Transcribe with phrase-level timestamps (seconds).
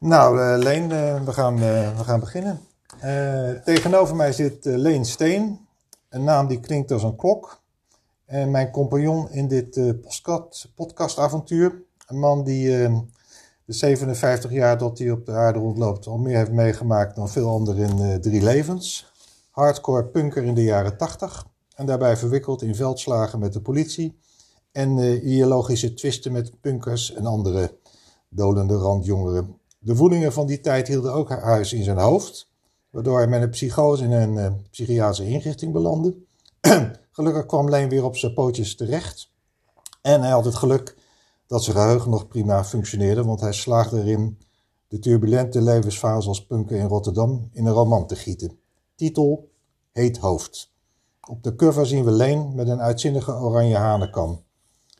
[0.00, 2.60] Nou, uh, Leen, uh, we, gaan, uh, we gaan beginnen.
[3.64, 5.66] tegenover mij zit Leen Steen,
[6.08, 7.60] een naam die klinkt als een klok.
[8.24, 11.82] En mijn compagnon in dit podcast, podcastavontuur.
[12.06, 12.68] Een man die
[13.64, 17.48] de 57 jaar dat hij op de aarde rondloopt al meer heeft meegemaakt dan veel
[17.48, 19.12] anderen in drie levens.
[19.50, 24.18] Hardcore punker in de jaren 80 en daarbij verwikkeld in veldslagen met de politie
[24.72, 27.76] en ideologische twisten met punkers en andere
[28.28, 32.50] dolende randjongeren de voelingen van die tijd hielden ook huis in zijn hoofd,
[32.90, 36.16] waardoor hij met een psychose in een uh, psychiatrische inrichting belandde.
[37.10, 39.30] Gelukkig kwam Leen weer op zijn pootjes terecht.
[40.02, 40.96] En hij had het geluk
[41.46, 44.38] dat zijn geheugen nog prima functioneerde, want hij slaagde erin
[44.88, 48.58] de turbulente levensfase als punker in Rotterdam in een roman te gieten.
[48.94, 49.50] Titel
[49.92, 50.72] Heet Hoofd.
[51.28, 54.42] Op de cover zien we Leen met een uitzinnige oranje hanenkam.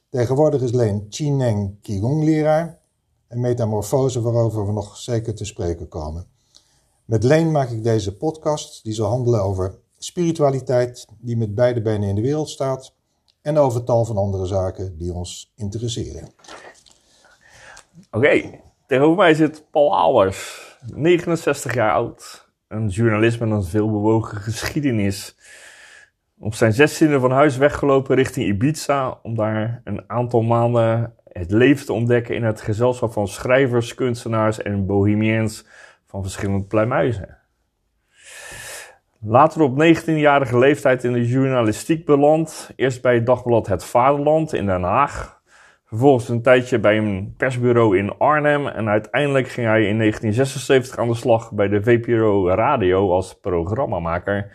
[0.08, 2.78] Tegenwoordig is Leen Chineng Qigong leraar
[3.28, 6.26] en metamorfose waarover we nog zeker te spreken komen.
[7.04, 12.08] Met Leen maak ik deze podcast die zal handelen over spiritualiteit die met beide benen
[12.08, 12.94] in de wereld staat
[13.42, 16.28] en over tal van andere zaken die ons interesseren.
[18.10, 25.36] Oké, tegenover mij zit Paul Albers, 69 jaar oud, een journalist met een veelbewogen geschiedenis.
[26.38, 31.86] Op zijn zestiende van huis weggelopen richting Ibiza om daar een aantal maanden het leven
[31.86, 35.66] te ontdekken in het gezelschap van schrijvers, kunstenaars en bohemiens
[36.06, 37.38] van verschillende pluimuizen.
[39.20, 42.70] Later op 19-jarige leeftijd in de journalistiek beland.
[42.76, 45.40] Eerst bij het dagblad Het Vaderland in Den Haag.
[45.84, 48.66] Vervolgens een tijdje bij een persbureau in Arnhem.
[48.66, 54.50] En uiteindelijk ging hij in 1976 aan de slag bij de VPRO Radio als programmamaker.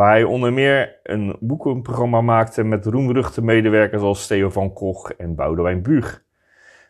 [0.00, 5.34] Waar hij onder meer een boekenprogramma maakte met roemruchte medewerkers als Theo van Gogh en
[5.34, 6.24] Boudewijn Buug.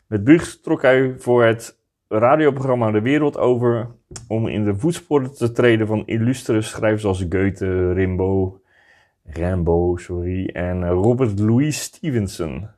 [0.06, 3.88] Met Buug trok hij voor het radioprogramma De Wereld over
[4.28, 8.60] om in de voetsporen te treden van illustere schrijvers als Goethe, Rimbaud,
[9.24, 12.68] Rimbaud sorry, en Robert Louis Stevenson.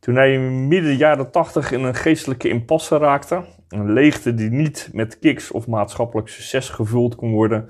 [0.00, 5.18] Toen hij midden jaren tachtig in een geestelijke impasse raakte, een leegte die niet met
[5.18, 7.68] kicks of maatschappelijk succes gevuld kon worden,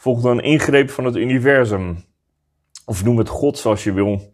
[0.00, 2.04] volgde een ingreep van het universum.
[2.84, 4.32] Of noem het God zoals je wil,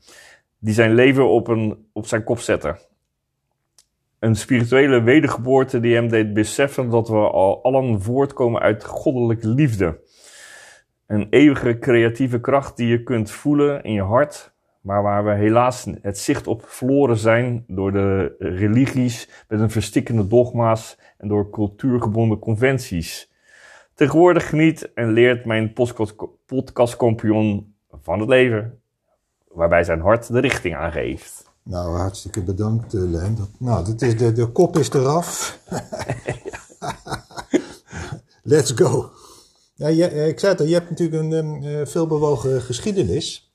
[0.58, 2.78] die zijn leven op, een, op zijn kop zette.
[4.18, 10.00] Een spirituele wedergeboorte die hem deed beseffen dat we al allen voortkomen uit goddelijke liefde.
[11.06, 15.86] Een eeuwige creatieve kracht die je kunt voelen in je hart, maar waar we helaas
[16.02, 22.38] het zicht op verloren zijn door de religies met een verstikkende dogma's en door cultuurgebonden
[22.38, 23.34] conventies.
[23.96, 25.72] Tegenwoordig geniet en leert mijn
[26.46, 28.80] podcastkampioen van het leven,
[29.48, 31.50] waarbij zijn hart de richting aangeeft.
[31.62, 33.36] Nou, hartstikke bedankt, uh, Len.
[33.58, 35.58] nou, dat is de, de kop is eraf.
[38.42, 39.10] Let's go.
[39.74, 43.54] Ja, eh, ik zei het al, je hebt natuurlijk een um, veelbewogen geschiedenis.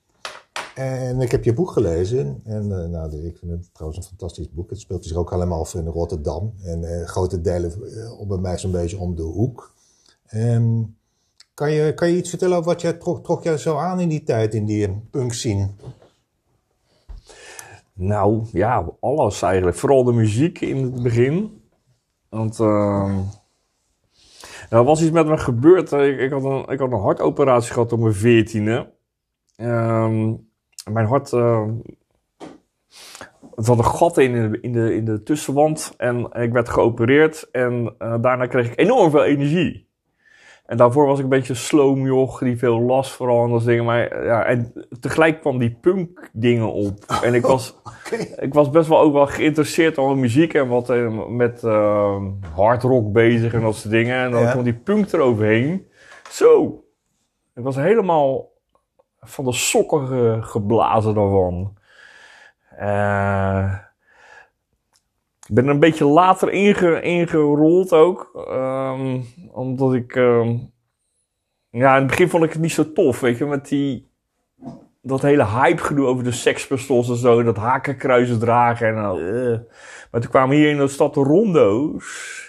[0.74, 2.40] En ik heb je boek gelezen.
[2.44, 4.70] En nou, ik vind het trouwens een fantastisch boek.
[4.70, 6.54] Het speelt zich ook allemaal af in Rotterdam.
[6.64, 9.72] En grote delen uh, bij mij zo'n beetje om de hoek.
[10.34, 10.96] Um,
[11.54, 14.22] kan, je, kan je iets vertellen over wat jij trok, trok zo aan in die
[14.22, 15.68] tijd, in die punk scene?
[17.92, 19.76] Nou, ja, alles eigenlijk.
[19.76, 21.62] Vooral de muziek in het begin.
[22.28, 23.18] Want uh,
[24.70, 25.92] er was iets met me gebeurd.
[25.92, 28.92] Ik, ik, had een, ik had een hartoperatie gehad op mijn veertiende.
[29.56, 30.32] Uh,
[30.90, 31.32] mijn hart...
[31.32, 31.68] Uh,
[33.54, 35.94] het had een gat in, in de, in de, in de tussenwand.
[35.96, 37.48] En ik werd geopereerd.
[37.50, 39.90] En uh, daarna kreeg ik enorm veel energie.
[40.66, 43.84] En daarvoor was ik een beetje sloomjoch, die veel last vooral en dat dingen.
[43.84, 47.04] Maar ja, en tegelijk kwam die punk dingen op.
[47.22, 47.74] En ik was,
[48.36, 52.22] ik was best wel ook wel geïnteresseerd in muziek en wat uh, met uh,
[52.54, 54.24] hard rock bezig en dat soort dingen.
[54.24, 54.50] En dan ja.
[54.50, 55.86] kwam die punk eroverheen.
[56.30, 56.84] Zo!
[57.54, 58.50] Ik was helemaal
[59.20, 61.76] van de sokken geblazen daarvan.
[62.80, 63.74] Uh,
[65.48, 68.46] ik ben er een beetje later inge, ingerold ook.
[68.50, 70.14] Um, omdat ik.
[70.14, 70.72] Um,
[71.70, 74.10] ja, in het begin vond ik het niet zo tof, weet je, met die.
[75.04, 79.58] Dat hele hype gedoe over de Sex Pistols en zo, dat hakenkruisen dragen en uh.
[80.10, 82.40] Maar toen kwamen hier in de stad de Rondo's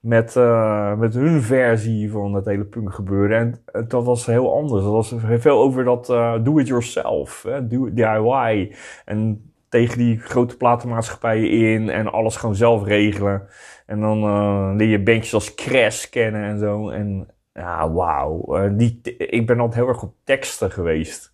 [0.00, 3.62] met, uh, met hun versie van het hele punk gebeuren.
[3.72, 4.82] En dat was heel anders.
[4.82, 8.74] Dat was veel over dat uh, do it yourself, do DIY.
[9.04, 13.48] En tegen die grote platenmaatschappijen in en alles gewoon zelf regelen.
[13.86, 16.90] En dan uh, leer je bandjes als Crash kennen en zo.
[16.90, 18.44] En ja, wauw.
[18.48, 21.32] Uh, die, ik ben altijd heel erg op teksten geweest.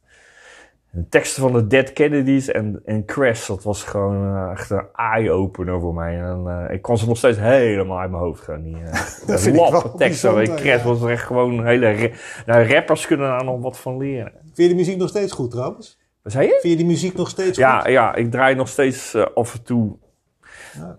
[0.90, 4.86] De teksten van de Dead Kennedys en, en Crash, dat was gewoon uh, echt een
[4.94, 6.20] eye-opener voor mij.
[6.20, 8.62] En uh, ik kon ze nog steeds helemaal uit mijn hoofd gaan.
[8.62, 8.92] Die uh,
[9.26, 10.44] dat vind ik wel teksten.
[10.44, 10.82] Crash ja.
[10.82, 12.10] was echt gewoon hele...
[12.46, 14.32] Nou, rappers kunnen daar nog wat van leren.
[14.42, 15.99] Vind je de muziek nog steeds goed trouwens?
[16.22, 16.58] Wat zei je?
[16.60, 17.90] Vind je die muziek nog steeds ja, goed?
[17.90, 19.96] Ja, ik draai nog steeds af en toe...
[20.72, 20.98] Ja.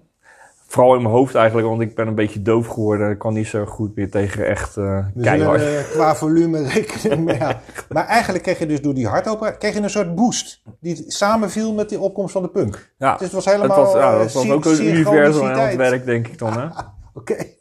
[0.67, 3.11] Vooral in mijn hoofd eigenlijk, want ik ben een beetje doof geworden.
[3.11, 5.61] Ik kan niet zo goed meer tegen echt uh, dus keihard.
[5.61, 6.59] Uh, qua volume.
[7.23, 7.61] Maar, ja.
[7.89, 10.61] maar eigenlijk kreeg je dus door die hardopera kreeg je een soort boost.
[10.79, 12.93] Die samenviel met die opkomst van de punk.
[12.97, 15.75] Ja, dus het was helemaal het was, ja, dat was ook een universum aan het
[15.75, 16.53] werk, denk ik dan.
[16.63, 16.71] Oké.
[17.13, 17.57] Okay.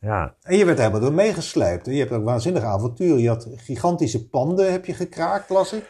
[0.00, 0.34] Ja.
[0.42, 1.86] En je werd helemaal door meegesleept.
[1.86, 3.18] Je hebt ook waanzinnige avonturen.
[3.18, 5.84] Je had gigantische panden heb je gekraakt, las ik.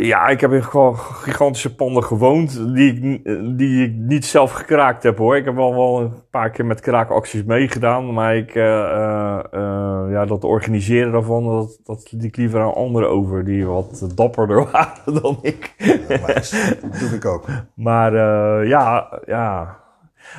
[0.00, 3.24] Ja, ik heb in gewoon gigantische panden gewoond die ik,
[3.58, 5.36] die ik niet zelf gekraakt heb hoor.
[5.36, 10.06] Ik heb wel, wel een paar keer met kraakacties meegedaan, maar ik, uh, uh, uh,
[10.10, 14.64] ja, dat organiseren daarvan, dat, dat liet ik liever aan anderen over die wat dapperder
[14.70, 15.74] waren dan ik.
[16.08, 17.44] Ja, dat doe ik ook.
[17.74, 18.14] Maar
[18.66, 19.78] ja, ja.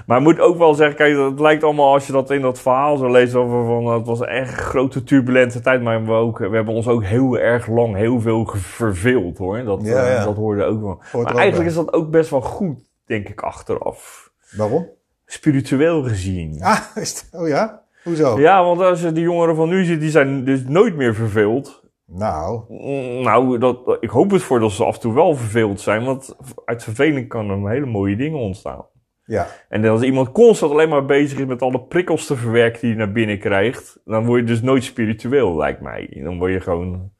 [0.06, 2.59] Maar ik moet ook wel zeggen, kijk, het lijkt allemaal als je dat in dat
[2.59, 6.38] verhaal zo leest over van, het was echt een grote turbulente tijd, maar we, ook,
[6.38, 9.63] we hebben ons ook heel erg lang heel veel verveeld hoor.
[9.63, 10.19] Dat, Ja, ja.
[10.19, 11.01] uh, dat hoorde ook wel.
[11.12, 11.65] Hoort maar eigenlijk bij.
[11.65, 14.31] is dat ook best wel goed, denk ik, achteraf.
[14.57, 14.88] Waarom?
[15.25, 16.62] Spiritueel gezien.
[16.62, 17.81] Ah, is het- oh ja?
[18.03, 18.39] Hoezo?
[18.39, 21.83] Ja, want als je die jongeren van nu ziet, die zijn dus nooit meer verveeld.
[22.06, 25.81] Nou, Mm, Nou, dat, ik hoop het voor dat ze af en toe wel verveeld
[25.81, 28.86] zijn, want uit verveling kan er hele mooie dingen ontstaan.
[29.29, 29.47] Ja.
[29.69, 32.95] En als iemand constant alleen maar bezig is met alle prikkels te verwerken die je
[32.95, 36.19] naar binnen krijgt, dan word je dus nooit spiritueel, lijkt mij.
[36.23, 37.11] Dan word je gewoon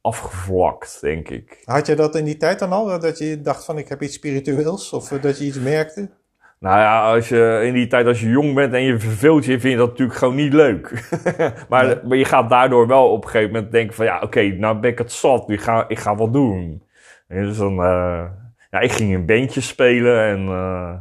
[0.00, 1.62] afgevlakt, denk ik.
[1.64, 3.00] Had je dat in die tijd dan al?
[3.00, 4.92] Dat je dacht van ik heb iets spiritueels?
[4.92, 6.10] Of eh, dat je iets merkte?
[6.58, 9.60] Nou ja, als je in die tijd als je jong bent en je verveelt je,
[9.60, 11.08] vind je dat natuurlijk gewoon niet leuk.
[11.68, 11.98] maar, Nee.
[12.04, 14.90] maar je gaat daardoor wel op een gegeven moment denken van ja, oké, nou ben
[14.90, 16.82] ik het zat, ik ga, ik ga wat doen.
[17.28, 18.24] En dus dan, eh,
[18.70, 20.94] ja, ik ging in bandjes spelen en eh,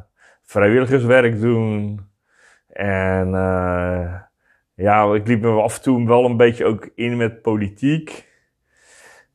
[0.52, 2.00] vrijwilligerswerk doen.
[2.68, 4.14] En eh,
[4.74, 8.30] ja, ik liep me af en toe wel een beetje ook in met politiek.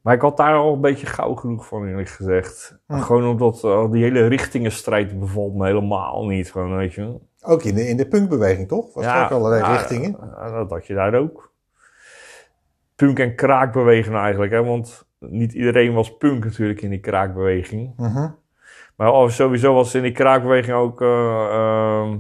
[0.00, 2.78] Maar ik had daar al een beetje gauw genoeg van, eerlijk gezegd.
[2.86, 2.98] Hm.
[2.98, 7.18] Gewoon omdat eh, die hele richtingenstrijd bevalt me helemaal niet, gewoon, weet je.
[7.42, 8.94] Ook in de, in de punkbeweging, toch?
[8.94, 10.16] Was er ook allerlei ja, richtingen?
[10.20, 11.52] ja, dat had je daar ook.
[12.94, 14.64] Punk en kraakbeweging eigenlijk, hè.
[14.64, 17.92] Want niet iedereen was punk natuurlijk in die kraakbeweging.
[17.96, 18.28] Mhm.
[18.96, 21.00] Maar oh, sowieso was in die kraakbeweging ook...
[21.00, 22.16] ehm,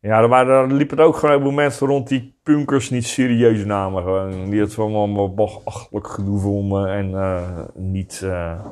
[0.00, 3.64] ja, er, waren, er liepen ook gewoon een heleboel mensen rond die punkers niet serieus
[3.64, 4.02] namen.
[4.02, 4.50] Gewoon.
[4.50, 8.64] Die het van allemaal belachelijk gedoe vonden en eh, niet eh,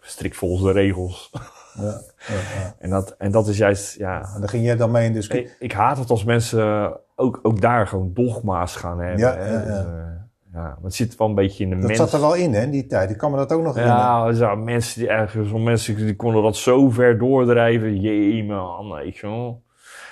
[0.00, 1.30] strikt volgens de regels.
[1.74, 2.74] Ja, ja, ja.
[2.84, 4.30] En dat, en dat is juist, ja...
[4.34, 5.46] En daar ging jij dan mee in discussie?
[5.46, 9.18] Ik, ik haat het als mensen ook, ook daar gewoon dogma's gaan hebben.
[9.18, 9.52] Ja, hè.
[9.52, 10.21] ja, Dus, ja.
[10.52, 11.98] Ja, het zit wel een beetje in de Dat mens.
[11.98, 13.10] zat er wel in, hè, die tijd.
[13.10, 14.36] Ik kan me dat ook nog herinneren.
[14.36, 18.00] Ja, mensen die ergens, mensen die konden dat zo ver doordrijven.
[18.00, 19.62] Jee, man, weet je wel.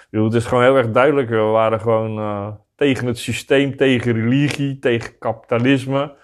[0.03, 1.29] Ik bedoel, het is gewoon heel erg duidelijk.
[1.29, 6.15] We waren gewoon eh, tegen het systeem, tegen religie, tegen kapitalisme.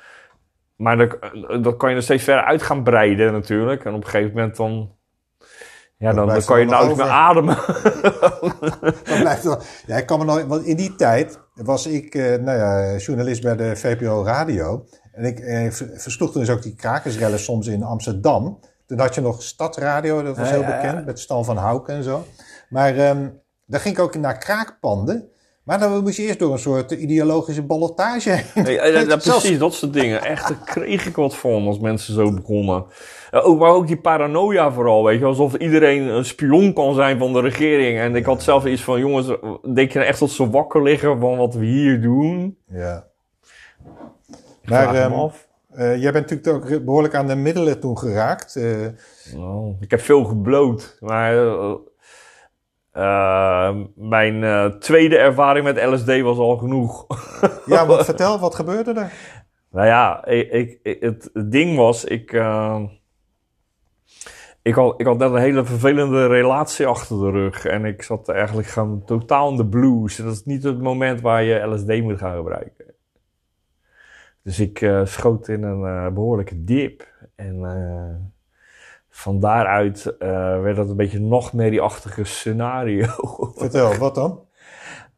[0.76, 1.18] Maar dat,
[1.62, 3.84] dat kan je er steeds verder uit gaan breiden natuurlijk.
[3.84, 4.94] En op een gegeven moment dan...
[5.98, 7.56] Ja, Dan kan je wel nauwelijks meer ademen.
[9.04, 9.58] Dat blijft wel.
[9.87, 13.43] Ja, ik kan me nog, want in die tijd was ik eh, nou ja, journalist
[13.43, 14.84] bij de VPRO Radio.
[15.12, 18.60] En ik eh, ver- versloeg toen dus ook die krakersrellen soms in Amsterdam.
[18.87, 21.94] Toen had je nog Stadradio, dat was Ja, heel ja, bekend, met Stan van Houken
[21.94, 22.25] en zo.
[22.69, 23.28] Maar ehm
[23.66, 25.28] daar ging ik ook naar kraakpanden.
[25.66, 28.64] Maar dan moest je eerst door een soort ideologische ballotage heen.
[28.64, 30.23] Nee, eh, ja, Zelfs- precies, dat soort dingen.
[30.25, 32.85] Echt, daar kreeg ik wat van als mensen zo begonnen.
[33.30, 35.25] Ja, ook, maar ook die paranoia vooral, weet je.
[35.25, 37.99] Alsof iedereen een spion kan zijn van de regering.
[37.99, 39.26] En ik had zelf iets van, jongens,
[39.75, 42.56] denk je nou echt dat ze wakker liggen van wat we hier doen?
[42.68, 43.06] Ja.
[44.62, 45.46] Ik Maar, vraag me ehm, af.
[45.70, 48.56] Eh, jij bent natuurlijk ook behoorlijk aan de middelen toen geraakt.
[48.56, 48.64] Eh,
[49.35, 51.46] Nou, ik heb veel gebloot, maar...
[51.46, 51.73] eh,
[52.96, 57.06] eh, mijn eh, tweede ervaring met LSD was al genoeg.
[57.66, 59.12] ja, wat, vertel, wat gebeurde er?
[59.70, 62.82] Nou ja, ik, ik, ik- het, ding was, ik, eh,
[64.62, 67.64] ik, had, ik had net een hele vervelende relatie achter de rug.
[67.64, 70.18] En ik zat eigenlijk gewoon totaal in de blues.
[70.18, 72.84] En dat is niet het moment waar je LSD moet gaan gebruiken.
[74.42, 77.06] Dus ik eh, schoot in een eh, behoorlijke dip.
[77.34, 77.60] En
[79.16, 80.28] van daaruit eh,
[80.61, 83.06] werd dat een beetje een nachtmerrieachtige scenario.
[83.56, 84.44] Vertel, wat dan?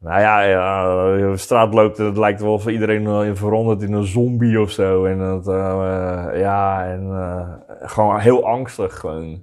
[0.01, 0.83] Nou ja, ja,
[1.17, 4.71] de straat loopt en het lijkt wel of iedereen eh, verandert in een zombie of
[4.71, 5.05] zo.
[5.05, 7.49] En dat, eh, ja, en eh,
[7.89, 9.41] gewoon heel angstig gewoon.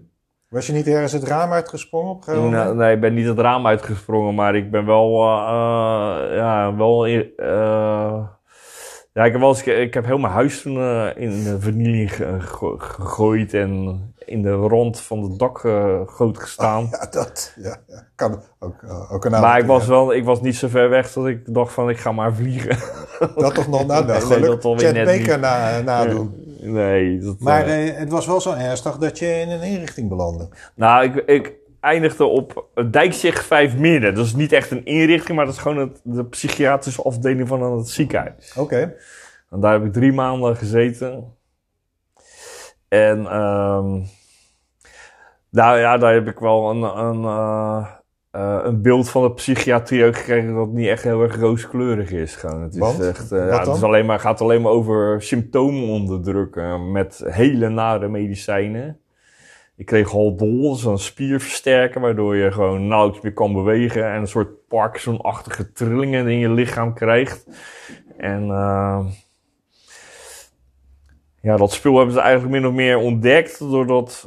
[0.50, 2.76] Was je niet ergens het raam uitgesprongen op Nee, moment?
[2.76, 7.06] nee, ik ben niet het raam uitgesprongen, maar ik ben wel, eh, eh, ja, wel,
[7.06, 8.24] eh,
[9.14, 10.78] Ja, ik heb, wel eens, ik heb heel mijn huis toen
[11.16, 16.88] in vernieling ge- ge- gegooid en in de rond van het dak eh, groot gestaan.
[16.92, 18.08] Ja, dat ja, ja.
[18.16, 21.12] kan ook, eh, ook een maar ik was, wel, ik was niet zo ver weg
[21.14, 22.78] dat ik dacht van ik ga maar vliegen.
[23.36, 26.58] Dat toch nog nou, Nee, dat alweer Chad net Baker na, nadoen.
[26.62, 27.20] nee.
[27.20, 30.50] Dat, Maar eh, het was wel zo ernstig dat je in een inrichting belandde.
[30.76, 34.16] nou, ik, ik eindigde op het Dijkzicht 5 midden.
[34.16, 37.78] Dat is niet echt een inrichting, maar dat is gewoon het, de psychiatrische afdeling van
[37.78, 38.54] het ziekenhuis.
[38.58, 38.94] Oké.
[39.50, 41.34] En daar heb ik drie maanden gezeten.
[43.04, 44.02] En ehm,
[45.50, 47.86] nou ja, daar heb ik wel een, een, eh,
[48.32, 52.12] eh, een beeld van de psychiatrie ook gekregen dat het niet echt heel erg rooskleurig
[52.12, 52.36] is.
[52.36, 52.62] Gewoon.
[52.62, 53.00] Het, is Want?
[53.00, 57.70] echt, eh, ja, het is alleen maar, gaat alleen maar over symptomen onderdrukken met hele
[57.70, 59.00] nare medicijnen.
[59.78, 64.20] Ik kreeg Haldol, dat is een spierversterker, waardoor je gewoon nauwelijks meer kan bewegen en
[64.20, 67.48] een soort Parkinson-achtige trillingen in je lichaam krijgt.
[68.18, 69.06] En eh,
[71.46, 74.26] ja, dat spul hebben ze eigenlijk min of meer ontdekt, doordat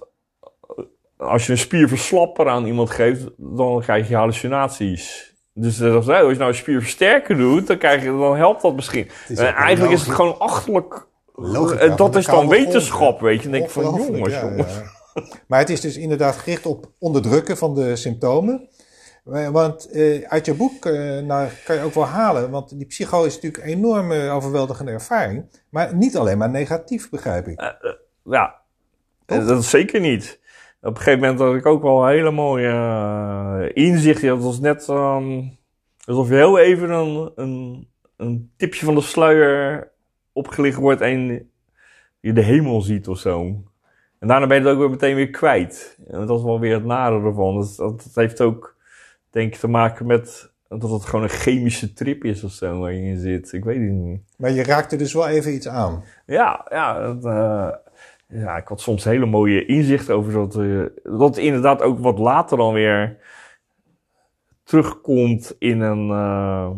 [0.77, 0.85] eh,
[1.17, 5.35] als je een spierverslapper aan iemand geeft, dan krijg je hallucinaties.
[5.55, 8.75] Dus eh, nou, als je nou een spierversterker doet, dan, krijg je, dan helpt dat
[8.75, 9.11] misschien.
[9.29, 11.07] is En ook eigenlijk is het gewoon achterlijk.
[11.35, 13.43] Logica Eh, van dat is dan wetenschap, weet je.
[13.43, 14.75] Dan denk ik van, jongens, ja, jongens.
[14.75, 15.23] ja.
[15.47, 18.69] Maar het is dus inderdaad gericht op onderdrukken van de symptomen.
[19.33, 22.87] Eh, Want eh, uit je boek eh, nou, kan je ook wel halen, want die
[22.87, 25.45] psycho is natuurlijk een enorme overweldigende ervaring.
[25.69, 27.61] Maar niet alleen maar negatief, begrijp ik.
[28.25, 28.61] Ja,
[29.27, 29.47] Toch?
[29.47, 30.41] dat is zeker niet.
[30.81, 34.29] Op een gegeven moment had ik ook wel hele mooie inzichten.
[34.29, 35.43] Dat was net ehm,
[36.05, 39.91] alsof je heel even een, een, een tipje van de sluier
[40.33, 41.51] opgelicht wordt en
[42.21, 43.63] je de hemel ziet of zo.
[44.19, 45.99] En daarna ben je het ook weer meteen weer kwijt.
[46.07, 47.55] En dat is wel weer het nare ervan.
[47.55, 48.77] Dat, dat, dat heeft ook,
[49.31, 53.03] denk te maken met dat het gewoon een chemische trip is of zo waar je
[53.03, 53.53] in zit.
[53.53, 54.21] Ik weet het niet.
[54.37, 56.05] Maar je raakte dus wel even iets aan.
[56.27, 57.69] Ja, ja, dat, eh,
[58.29, 60.57] ja, ik had soms hele mooie inzichten over dat.
[60.57, 63.17] eh, dat inderdaad ook wat later dan weer
[64.65, 66.11] terugkomt in een.
[66.11, 66.71] eh,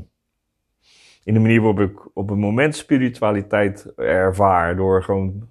[1.25, 4.77] in de manier waarop ik op een moment spiritualiteit ervaar.
[4.77, 5.49] Door gewoon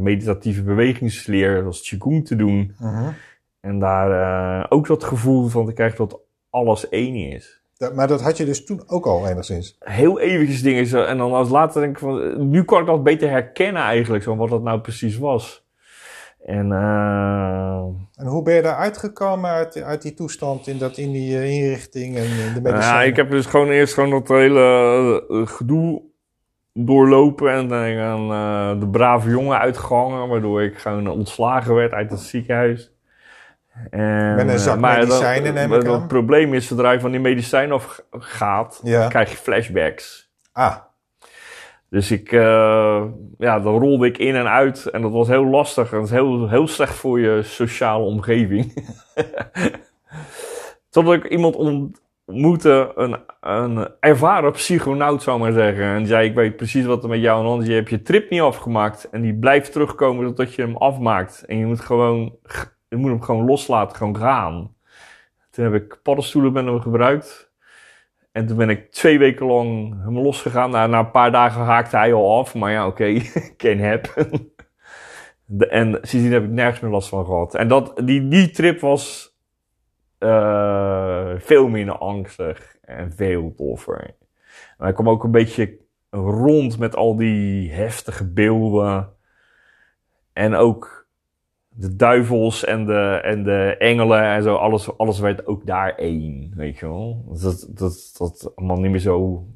[0.00, 2.74] meditatieve bewegingsleer, zoals Qigong te doen.
[3.60, 6.20] En daar ook dat gevoel van te krijgen dat
[6.52, 9.76] alles één is Dat- maar dat had je dus toen ook al enigszins.
[9.78, 11.02] heel eventjes dingen zo.
[11.02, 14.36] En dan als later denk ik van, nu kan ik dat beter herkennen eigenlijk, zo
[14.36, 15.60] wat dat nou precies was.
[16.44, 17.82] En eh,
[18.14, 21.50] En hoe ben je daar uitgekomen uit, uit die toestand in, dat, in die eh,
[21.62, 22.80] inrichting en in de nou medicijnen?
[22.80, 24.60] ja, ik heb dus gewoon eerst gewoon dat hele
[25.30, 26.02] eh, gedoe
[26.74, 28.30] doorlopen en dan aan
[28.74, 32.91] eh, de brave jongen uitgehangen, waardoor ik gewoon ontslagen werd uit het ziekenhuis.
[33.90, 35.92] En, Met een zak eh, maar dat- medicijnen, neem ik aan.
[35.92, 39.08] Het probleem is, zodra je van die medicijnen afgaat, Ja.
[39.08, 40.30] krijg je flashbacks.
[40.52, 40.76] Ah,
[41.88, 43.02] Dus ik, eh,
[43.38, 45.90] ja, dan rolde ik in en uit en dat was heel lastig.
[45.92, 48.72] En dat is heel, heel slecht voor je sociale omgeving.
[50.90, 55.84] Totdat ik iemand ontmoette, een, een ervaren psychonaut zou ik maar zeggen.
[55.84, 57.68] En die zei, ik weet precies wat er met jou aan de hand is.
[57.68, 61.44] Je hebt je trip niet afgemaakt en die blijft terugkomen totdat je hem afmaakt.
[61.46, 62.36] En je moet, gewoon,
[62.92, 64.74] je moet hem gewoon loslaten, gewoon gaan.
[65.50, 67.52] Toen heb ik paddenstoelen met hem gebruikt.
[68.32, 70.70] En toen ben ik twee weken lang hem losgegaan.
[70.70, 72.54] Nou, na een paar dagen haakte hij al af.
[72.54, 73.20] Maar ja, oké,
[73.56, 74.52] can happen.
[75.68, 77.54] En sindsdien heb ik nergens meer last van gehad.
[77.54, 79.36] En dat, die, die trip was
[80.18, 84.14] eh, veel minder angstig en veel toffer.
[84.78, 85.78] Maar ik kwam ook een beetje
[86.10, 89.12] rond met al die heftige beelden.
[90.32, 91.01] En ook
[91.74, 96.52] de duivels en de, en de engelen en zo, alles, alles werd ook daar één,
[96.56, 97.24] weet je wel.
[97.42, 99.46] Dat dat, dat allemaal niet meer zo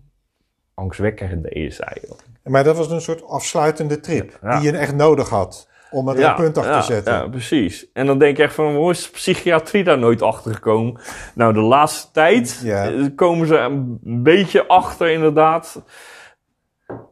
[0.75, 2.23] angstwekkend is eigenlijk.
[2.43, 4.61] maar dat was een soort afsluitende trip Ja.
[4.61, 7.13] die je echt nodig had om er een punt achter te zetten.
[7.13, 7.87] Ja, precies.
[7.93, 11.01] En dan denk je echt van, hoe is psychiatrie daar nooit achter gekomen?
[11.35, 12.65] Nou, de laatste tijd
[13.15, 15.83] komen ze een beetje achter inderdaad.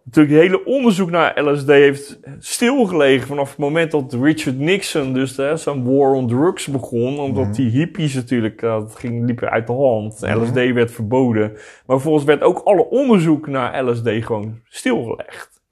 [0.05, 5.37] Natuurlijk, het hele onderzoek naar LSD heeft stilgelegen vanaf het moment dat Richard Nixon dus
[5.37, 7.19] hè, zijn war on drugs begon.
[7.19, 7.53] Omdat Mhm.
[7.53, 10.21] die hippies natuurlijk, eh, dat ging lieper uit de hand.
[10.21, 10.41] Mhm.
[10.43, 11.51] LSD werd verboden.
[11.53, 15.63] Maar vervolgens werd ook alle onderzoek naar LSD gewoon stilgelegd.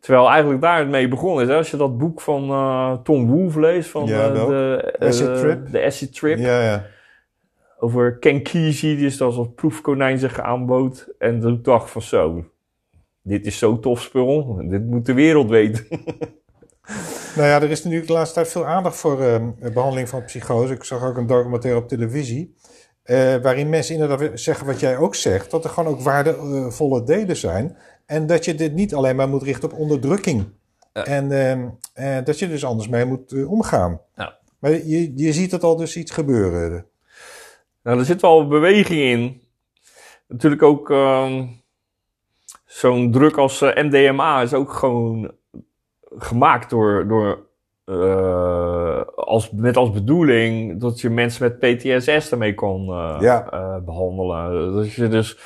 [0.00, 1.48] Terwijl eigenlijk daar het mee begonnen is.
[1.50, 1.56] Hè?
[1.56, 5.38] Als je dat boek van eh, Tom Wolfe leest, van Ja, eh, de, eh, Acid
[5.38, 5.72] Trip?
[5.72, 6.38] de Acid Trip.
[6.38, 6.84] Ja, ja.
[7.78, 11.08] Over Ken Kesey, die is als een proefkonijn zich aanbood.
[11.18, 12.44] En toen dacht van zo,
[13.22, 14.60] dit is zo tof spul.
[14.68, 15.86] Dit moet de wereld weten.
[17.36, 20.72] Nou ja, er is natuurlijk de laatste tijd veel aandacht voor eh, behandeling van psychose.
[20.72, 22.54] Ik zag ook een documentaire op televisie.
[23.02, 25.50] eh, waarin mensen inderdaad zeggen wat jij ook zegt.
[25.50, 27.76] Dat er gewoon ook waardevolle delen zijn.
[28.06, 30.44] En dat je dit niet alleen maar moet richten op onderdrukking.
[30.92, 31.04] Ja.
[31.04, 34.00] En ehm, eh, dat je dus anders mee moet omgaan.
[34.16, 34.38] Ja.
[34.58, 36.86] Maar je, je ziet het al dus iets gebeuren.
[37.82, 39.42] Nou, er zit wel beweging in.
[40.28, 41.46] Natuurlijk ook ehm,
[42.72, 45.30] zo'n druk als eh, MDMA is ook gewoon
[46.18, 47.46] gemaakt door, door
[47.84, 53.50] eh, als, met als bedoeling dat je mensen met PTSS ermee kon eh, Ja.
[53.50, 54.74] eh, behandelen.
[54.74, 55.38] Dat je dus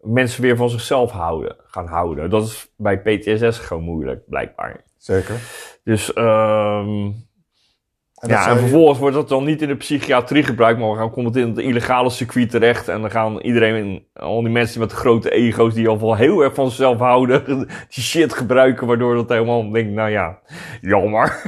[0.00, 2.30] mensen weer van zichzelf houden, gaan houden.
[2.30, 4.84] Dat is bij PTSS gewoon moeilijk, blijkbaar.
[4.96, 5.34] Zeker.
[5.84, 7.10] Dus ehm
[8.22, 11.10] En ja, en je- vervolgens wordt dat dan niet in de psychiatrie gebruikt, maar dan
[11.10, 12.88] komt het in het illegale circuit terecht.
[12.88, 16.54] En dan gaan iedereen, al die mensen met grote ego's die al wel heel erg
[16.54, 17.44] van zichzelf houden,
[17.94, 20.38] die shit gebruiken, waardoor dat helemaal denkt, nou ja,
[20.80, 21.42] jammer.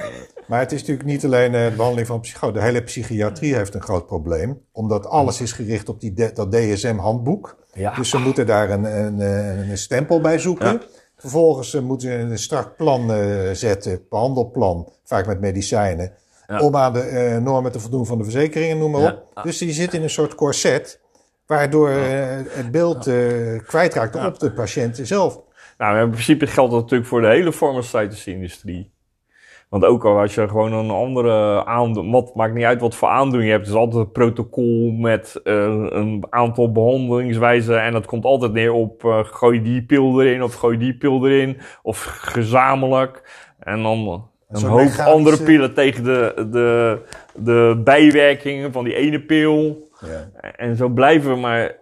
[0.47, 2.52] Maar het is natuurlijk niet alleen eh, de behandeling van psycho.
[2.52, 4.61] De hele psychiatrie heeft een groot probleem.
[4.73, 7.57] Omdat alles is gericht op die, dat DSM-handboek.
[7.73, 7.95] Ja.
[7.95, 10.73] Dus ze moeten daar een, een, een, een stempel bij zoeken.
[10.73, 10.81] Ja.
[11.16, 16.12] Vervolgens eh, moeten ze een strak plan eh, zetten, behandelplan, vaak met medicijnen.
[16.47, 16.61] Ja.
[16.61, 19.43] Om aan de eh, normen te voldoen van de verzekeringen, noem maar op.
[19.43, 21.01] Dus die zit in een soort corset,
[21.47, 21.97] waardoor eh,
[22.49, 25.41] het beeld eh, kwijtraakt op de patiënt zelf.
[25.79, 28.93] Nou, in principe geldt dat natuurlijk voor de hele farmaceutische industrie.
[29.75, 33.09] Want ook al als je gewoon een andere aandoening, wat maakt niet uit wat voor
[33.09, 38.25] aandoening je hebt, het is altijd een protocol met een aantal behandelingswijzen en dat komt
[38.25, 43.31] altijd neer op eh, gooi die pil erin of gooi die pil erin of gezamenlijk.
[43.59, 44.29] En dan
[44.63, 46.99] een hoop mechanische- andere pillen tegen de, de,
[47.35, 49.89] de bijwerkingen van die ene pil.
[50.01, 50.31] Ja.
[50.57, 51.77] En zo blijven we maar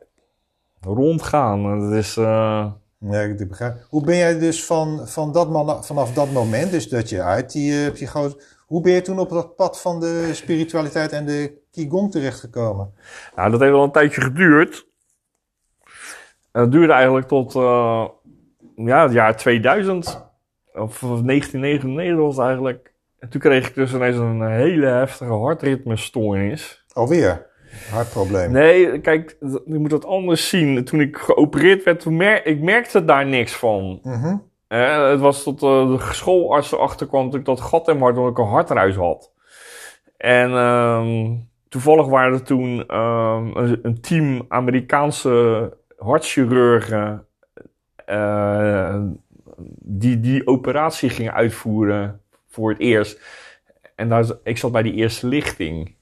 [0.80, 1.80] rondgaan.
[1.80, 2.16] Dat is...
[2.16, 2.66] eh,
[2.98, 3.74] Ja, ik begrijp.
[3.88, 7.52] Hoe ben jij dus van, van dat man, vanaf dat moment, dus dat je uit
[7.52, 8.36] die uh, psychose...
[8.66, 12.94] Hoe ben je toen op dat pad van de spiritualiteit en de Qigong terechtgekomen?
[13.36, 14.86] Nou, dat heeft wel een tijdje geduurd.
[16.52, 18.04] En Het duurde eigenlijk tot eh,
[18.76, 20.24] ja, het jaar 2000.
[20.74, 22.92] Of 1999 was het eigenlijk.
[23.18, 26.84] En toen kreeg ik dus ineens een hele heftige hartritmestoornis.
[26.92, 27.46] Alweer?
[27.90, 28.52] Hartprobleem.
[28.52, 30.84] Nee, kijk, je moet dat anders zien.
[30.84, 34.00] Toen ik geopereerd werd, toen mer ik merkte daar niks van.
[34.02, 34.36] Mhm.
[34.68, 38.04] Eh, het was tot eh, de schoolarts erachter kwam dat ik dat gat in mijn
[38.04, 39.32] hart, omdat ik een hartruis had.
[40.16, 41.34] En ehm,
[41.68, 47.26] toevallig waren er toen ehm, een, een team Amerikaanse hartchirurgen
[48.06, 49.00] eh,
[49.78, 53.20] die die operatie gingen uitvoeren voor het eerst.
[53.94, 55.94] En daar, ik zat bij die eerste lichting.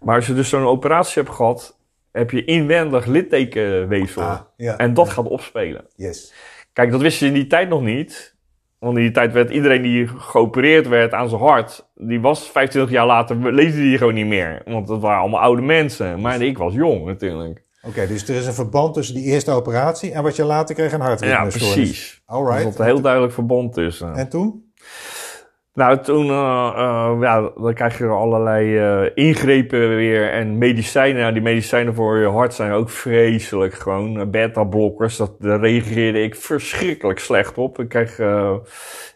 [0.00, 1.78] Maar als je dus zo'n operatie hebt gehad,
[2.12, 4.22] heb je inwendig littekenweefsel.
[4.22, 4.76] Ah, ja.
[4.76, 5.86] En dat gaat opspelen.
[5.96, 6.32] Yes.
[6.72, 8.34] Kijk, dat wisten ze in die tijd nog niet.
[8.78, 12.92] Want in die tijd werd iedereen die geopereerd werd aan zijn hart, die was 25
[12.92, 14.62] jaar later, leefde die gewoon niet meer.
[14.64, 16.20] Want dat waren allemaal oude mensen.
[16.20, 17.62] Maar ik was jong natuurlijk.
[17.86, 20.92] Oké, dus er is een verband tussen die eerste operatie en wat je later kreeg,
[20.92, 21.74] een Ja, hartritmestoornis.
[21.74, 22.22] precies.
[22.26, 22.62] Er Alright.
[22.62, 24.14] zat een heel duidelijk verband tussen.
[24.14, 24.72] En toen?
[25.74, 31.20] Nou, toen, uh, uh, ja, dan krijg je allerlei uh, ingrepen weer en medicijnen.
[31.20, 34.30] Nou, die medicijnen voor je hart zijn ook vreselijk gewoon.
[34.30, 37.78] Beta-blokkers, dat, daar reageerde ik verschrikkelijk slecht op.
[37.78, 38.16] Ik kreeg,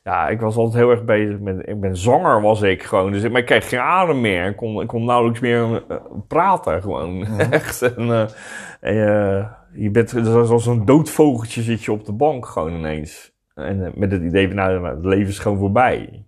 [0.04, 3.12] ja, ik was altijd heel erg bezig met, ik ben zanger was ik gewoon.
[3.12, 4.46] Dus ik, maar ik kreeg geen adem meer.
[4.46, 5.84] Ik kon, ik kon nauwelijks meer
[6.28, 7.14] praten gewoon.
[7.14, 7.40] Mm.
[7.50, 7.94] Echt.
[7.94, 8.28] En,
[9.72, 13.36] je bent zoals een doodvogeltje zit je op de bank gewoon ineens.
[13.54, 16.26] En met het idee van, nou, het leven is gewoon voorbij.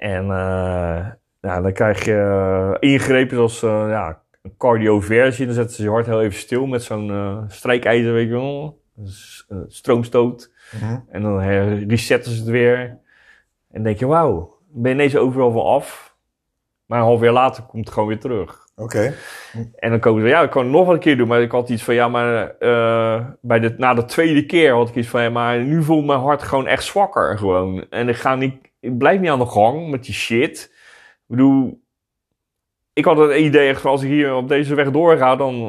[0.00, 1.06] En uh,
[1.40, 5.46] ja, dan krijg je uh, ingrepen zoals uh, ja, een cardioversie.
[5.46, 8.80] Dan zetten ze je hart heel even stil met zo'n strijkijzer, weet je wel.
[9.68, 10.50] stroomstoot.
[10.72, 10.84] Mhm.
[10.84, 11.04] Mm -hmm.
[11.10, 11.40] En dan
[11.88, 12.78] resetten ze het weer.
[12.78, 13.00] En
[13.68, 16.16] dan denk je, wauw, ben je ineens overal van af.
[16.86, 18.68] Maar een half jaar later komt het gewoon weer terug.
[18.76, 18.82] Oké.
[18.82, 19.14] Okay.
[19.76, 21.28] En dan komen ze, ja, ik kan het nog wel een keer doen.
[21.28, 22.54] Maar ik had iets van, ja, maar
[23.40, 26.20] bij de, na de tweede keer had ik iets van, ja, maar nu voelt mijn
[26.20, 27.86] hart gewoon echt zwakker gewoon.
[27.90, 30.72] En ik ga niet blijf niet aan de gang met die shit.
[31.12, 31.82] Ik bedoel,
[32.92, 35.60] ik had het idee echt als ik hier op deze weg doorga, dan,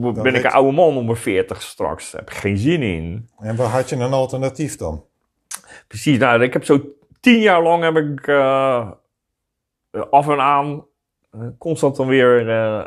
[0.00, 2.10] dan ben ik een oude man om mijn 40 straks.
[2.10, 3.28] Daar heb ik geen zin in.
[3.38, 5.04] En waar had je een alternatief dan?
[5.86, 6.80] Precies, nou, ik heb zo
[7.20, 8.90] tien jaar lang heb ik uh,
[10.10, 10.84] af en aan
[11.34, 12.84] uh, constant dan weer uh,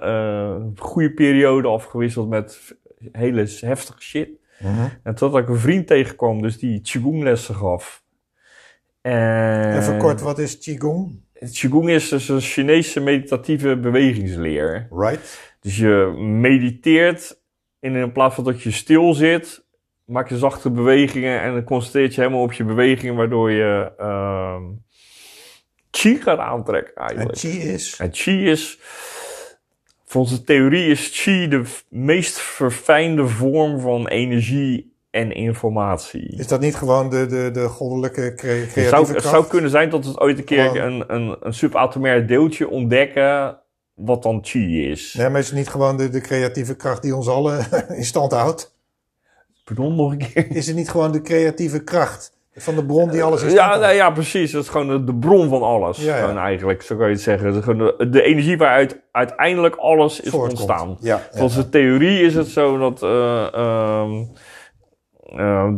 [0.60, 2.76] een goede periode afgewisseld met
[3.12, 4.30] hele heftige shit.
[4.60, 4.90] Mm -hmm.
[5.04, 8.03] En totdat ik een vriend tegenkwam, dus die Qigong lessen gaf.
[9.04, 11.22] En Even kort, wat is Qigong?
[11.52, 14.88] Qigong is dus een Chinese meditatieve bewegingsleer.
[14.92, 15.56] Right.
[15.60, 17.42] Dus je mediteert
[17.80, 19.66] en in plaats van dat je stil zit,
[20.06, 24.62] maak je zachte bewegingen en dan concentreert je helemaal op je bewegingen, waardoor je uh,
[25.92, 27.32] chi gaat aantrekken eigenlijk.
[27.32, 27.98] En chi is?
[28.00, 28.80] En chi is,
[30.06, 36.36] volgens de theorie is chi de meest verfijnde vorm van energie en informatie.
[36.38, 39.14] Is dat niet gewoon de, de, de goddelijke cre- creatieve zou, kracht?
[39.24, 42.70] het zou kunnen zijn dat we ooit een keer Gewoon- een, een, een subatomair deeltje
[42.70, 43.58] ontdekken
[43.94, 45.14] wat dan chi is.
[45.18, 47.66] Nee, maar is het niet gewoon de, de creatieve kracht die ons allen
[47.98, 48.76] in stand houdt?
[49.64, 50.46] Pardon, nog een keer?
[50.56, 53.94] Is het niet gewoon de creatieve kracht van de bron die alles stand Ja, nou
[53.94, 54.52] ja, precies.
[54.52, 55.98] Dat is gewoon de, de bron van alles.
[55.98, 57.56] Ja, eigenlijk, zo kan je het zeggen.
[57.56, 60.60] Is de, de energie waaruit uiteindelijk alles is Voortkomt.
[60.60, 60.98] ontstaan.
[61.00, 64.04] Ja, Volgens de theorie is het zo dat eh,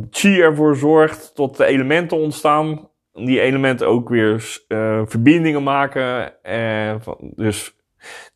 [0.09, 2.89] chi ervoor zorgt dat de elementen ontstaan.
[3.13, 6.43] Die elementen ook weer eh, verbindingen maken.
[6.43, 7.75] En van, dus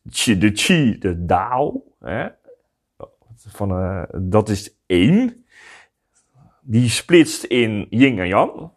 [0.02, 2.26] de chi, de Dao, hè,
[3.36, 5.44] van, eh, dat is één.
[6.62, 8.70] Die splitst in yin en yang.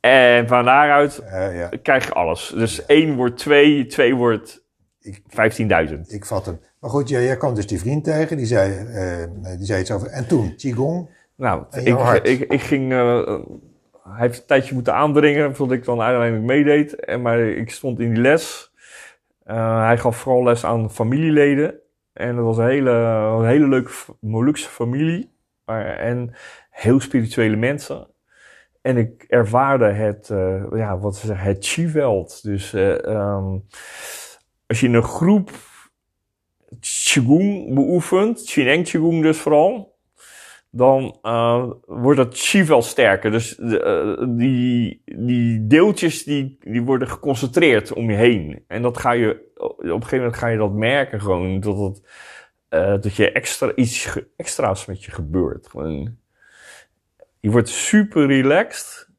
[0.00, 1.68] En van daaruit Eh, ja.
[1.82, 2.52] krijg je alles.
[2.56, 4.64] Dus één wordt twee, twee wordt
[5.00, 6.12] Ik- 15.000.
[6.12, 6.60] Ik vat hem.
[6.82, 9.90] Maar goed, jij, jij kwam dus die vriend tegen, die zei, eh, die zei iets
[9.90, 10.08] over.
[10.08, 11.10] En toen, Qigong.
[11.36, 12.92] Nou, ik, ik, ik ging.
[12.92, 13.38] eh,
[14.02, 16.94] hij heeft een tijdje moeten aandringen voordat ik dan uiteindelijk meedeed.
[16.94, 18.72] En, maar ik stond in die les.
[19.44, 21.74] Eh, hij gaf vooral les aan familieleden.
[22.12, 23.90] En dat was een hele, een hele leuke
[24.20, 25.32] Molukse familie.
[25.64, 26.34] Maar, en
[26.70, 28.06] heel spirituele mensen.
[28.80, 30.26] En ik ervaarde het,
[30.72, 32.42] ja, wat ze zeggen, het chi-veld.
[32.42, 33.58] Dus eh, ehm,
[34.66, 35.50] als je in een groep
[36.80, 39.92] Qigong beoefent, Qineng Qigong dus vooral,
[40.70, 43.30] dan eh, wordt dat chi wel sterker.
[43.30, 48.64] Dus de, eh, die, die deeltjes die, die worden geconcentreerd om je heen.
[48.66, 52.02] En dat ga je, op een gegeven moment ga je dat merken gewoon, dat, het,
[52.68, 55.68] eh, dat je extra, iets extra's met je gebeurt.
[55.68, 56.16] Gewoon,
[57.40, 59.10] je wordt super relaxed.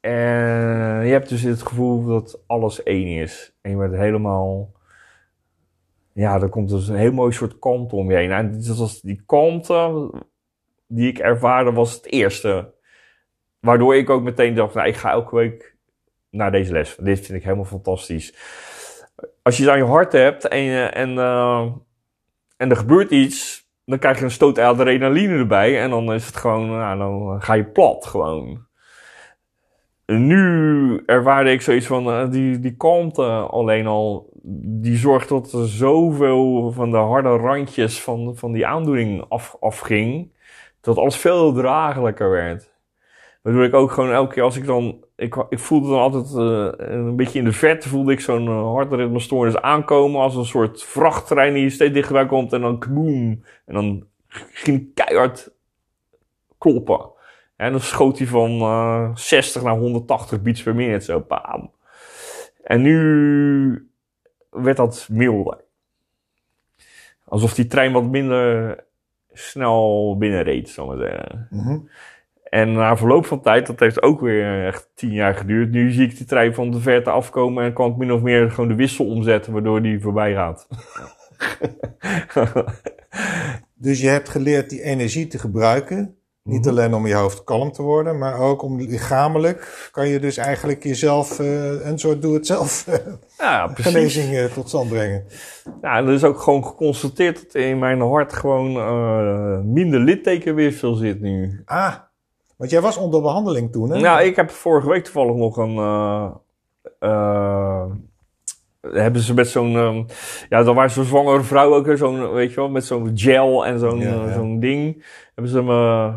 [0.00, 3.52] En je hebt dus het gevoel dat alles één is.
[3.60, 4.78] En je wordt helemaal...
[6.12, 8.30] Ja, er komt dus een heel mooi soort kalmte om je heen.
[8.30, 10.10] En dat was die kalmte
[10.86, 12.74] die ik ervaarde was het eerste.
[13.60, 15.76] Waardoor ik ook meteen dacht, nou, ik ga elke week
[16.30, 16.96] naar deze les.
[16.96, 18.34] Dit vind ik helemaal fantastisch.
[19.42, 21.66] Als je het aan je hart hebt en, en, eh,
[22.56, 25.80] en er gebeurt iets, dan krijg je een stoot adrenaline erbij.
[25.80, 28.68] En dan is het gewoon, nou, dan ga je plat gewoon.
[30.06, 35.68] Nu ervaarde ik zoiets van, eh, die, die kalmte alleen al, die zorgt dat er
[35.68, 40.32] zoveel van de harde randjes van, van die aandoening af, afging,
[40.80, 42.70] dat alles veel draaglijker werd.
[43.42, 46.88] Waardoor ik ook gewoon elke keer als ik dan, ik, ik voelde dan altijd eh,
[46.88, 51.54] een beetje in de verte, voelde ik zo'n uh, hartritmestoornis aankomen als een soort vrachttrein
[51.54, 53.44] die steeds dichterbij komt en dan kboem.
[53.66, 54.06] En dan
[54.52, 55.52] ging keihard
[56.58, 57.10] kloppen.
[57.56, 61.70] En dan schoot hij van eh 60 naar 180 beats per minute, zo bam.
[62.62, 63.89] En nu
[64.50, 65.58] werd dat milder.
[67.24, 68.78] Alsof die trein wat minder
[69.32, 71.46] snel binnenreed, zal ik maar zeggen.
[71.50, 71.78] Mhm.
[72.44, 75.70] En na verloop van tijd, dat heeft ook weer echt tien jaar geduurd.
[75.70, 78.50] Nu zie ik die trein van de verte afkomen en kan ik min of meer
[78.50, 80.68] gewoon de wissel omzetten, waardoor die voorbij gaat.
[83.74, 86.16] Dus je hebt geleerd die energie te gebruiken.
[86.50, 86.68] Niet Mhm.
[86.68, 90.82] alleen om je hoofd kalm te worden, maar ook om lichamelijk kan je dus eigenlijk
[90.82, 92.94] jezelf eh, een soort doe-het-zelf eh,
[93.38, 93.92] ja, precies.
[93.92, 95.24] genezing eh, tot stand brengen.
[95.82, 101.20] Ja, er is ook gewoon geconstateerd dat in mijn hart gewoon eh, minder littekenweefsel zit
[101.20, 101.62] nu.
[101.64, 101.94] Ah,
[102.56, 104.00] want jij was onder behandeling toen, hè?
[104.00, 105.76] Nou, ik heb vorige week toevallig nog een.
[108.80, 109.76] hebben ze met zo'n.
[109.76, 110.02] ehm,
[110.48, 113.78] ja, dan waren zo'n zwangere vrouw ook, zo'n, weet je wel, met zo'n gel en
[113.78, 114.32] zo'n Ja, ja.
[114.32, 115.04] zo'n ding.
[115.34, 116.10] Hebben ze me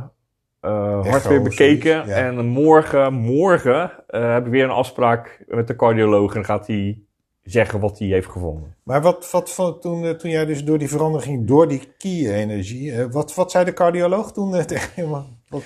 [0.63, 1.91] eh hart Echo weer bekeken.
[1.91, 2.15] zoiets, ja.
[2.15, 6.35] En morgen, morgen eh, heb ik weer een afspraak met de cardioloog.
[6.35, 7.01] En gaat hij
[7.43, 8.75] zeggen wat hij heeft gevonden.
[8.83, 13.35] Maar wat, wat, toen, eh, toen jij dus door die verandering door die ki-energie, wat,
[13.35, 15.61] wat zei de cardioloog toen tegen je?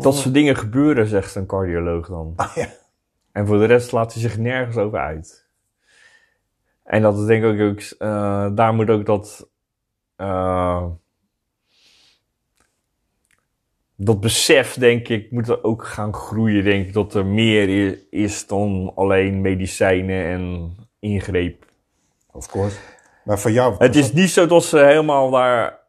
[0.00, 2.32] Dat soort dingen gebeuren, zegt een cardioloog dan.
[2.36, 2.66] Ah, ja.
[3.32, 5.46] En voor de rest laat hij zich nergens over uit.
[6.84, 9.50] En dat is denk ik ook, eh, daar moet ook dat,
[10.16, 10.86] eh,
[14.04, 16.64] dat besef, denk ik, moet er ook gaan groeien.
[16.64, 21.66] Denk ik dat er meer is dan alleen medicijnen en ingreep.
[22.32, 22.76] Of course.
[23.24, 23.74] Maar voor jou...
[23.78, 25.80] Het is niet zo dat ze helemaal daar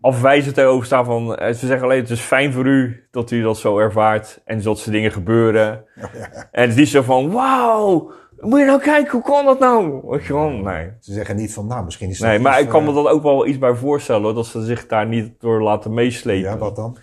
[0.00, 3.42] afwijzend tegenover staan van, eh, ze zeggen alleen het is fijn voor u dat u
[3.42, 5.84] dat zo ervaart en dat soort dingen gebeuren.
[6.52, 8.12] En het is niet zo van, wauw,
[8.44, 10.00] moet je nou kijken, hoe kan dat nou?
[10.04, 10.90] Weet je wel, nee.
[11.00, 13.06] Ze zeggen niet van, nou, misschien is dat Nee, maar ik kan eh, me dat
[13.06, 16.50] ook wel iets bij voorstellen, hoor, dat ze zich daar niet door laten meeslepen.
[16.50, 16.96] Ja, wat dan?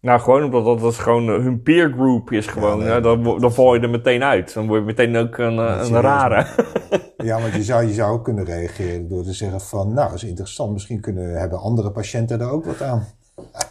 [0.00, 3.00] Nou, gewoon omdat dat, dat is gewoon eh, hun peer group is gewoon, nee, hè,
[3.00, 4.54] dan, val je er meteen uit.
[4.54, 6.46] Dan word je meteen ook een, eh, een rare.
[7.16, 10.24] Ja, want je zou, je zou ook kunnen reageren door te zeggen van, nou, is
[10.24, 13.06] interessant, misschien kunnen hebben andere patiënten daar ook wat aan.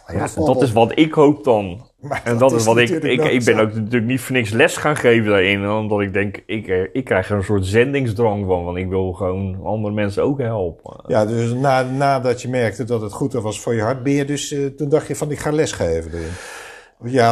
[0.06, 1.89] Ja, dat is wat ik hoop dan.
[2.08, 2.88] Maar En dat is wat ik.
[2.88, 5.70] Ik, ik ben ook natuurlijk niet voor niks les gaan geven daarin.
[5.70, 8.64] Omdat ik denk, ik, eh, ik krijg er een soort zendingsdrang van.
[8.64, 11.04] Want ik wil gewoon andere mensen ook helpen.
[11.06, 14.24] Ja, dus na, nadat je merkte dat het goed was voor je hart, ben je
[14.24, 16.10] dus, eh, toen dacht je van ik ga lesgeven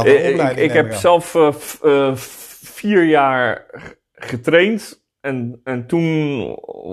[0.00, 0.66] een Eh, ik, opleiding.
[0.66, 1.36] ik neem heb zelf
[2.60, 3.66] vier jaar
[4.12, 5.06] getraind.
[5.20, 6.38] En, en toen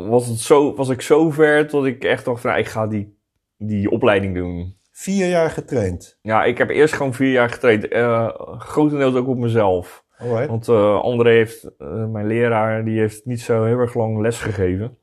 [0.10, 2.88] was, het zo, was ik zo ver dat ik echt dacht van, nou, ik ga
[2.88, 3.18] die,
[3.58, 4.78] die opleiding doen.
[4.98, 6.20] Vier jaar getraind.
[6.22, 7.88] Ja, ik heb eerst gewoon vier jaar getraind.
[7.88, 10.06] eh grotendeels ook op mezelf.
[10.18, 10.48] Alright.
[10.48, 14.40] Want eh André heeft, eh, mijn leraar, die heeft niet zo heel erg lang les
[14.40, 14.98] gegeven.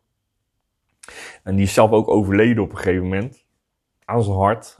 [1.42, 3.44] En die is zelf ook overleden op een gegeven moment.
[4.04, 4.76] Aan zijn hart.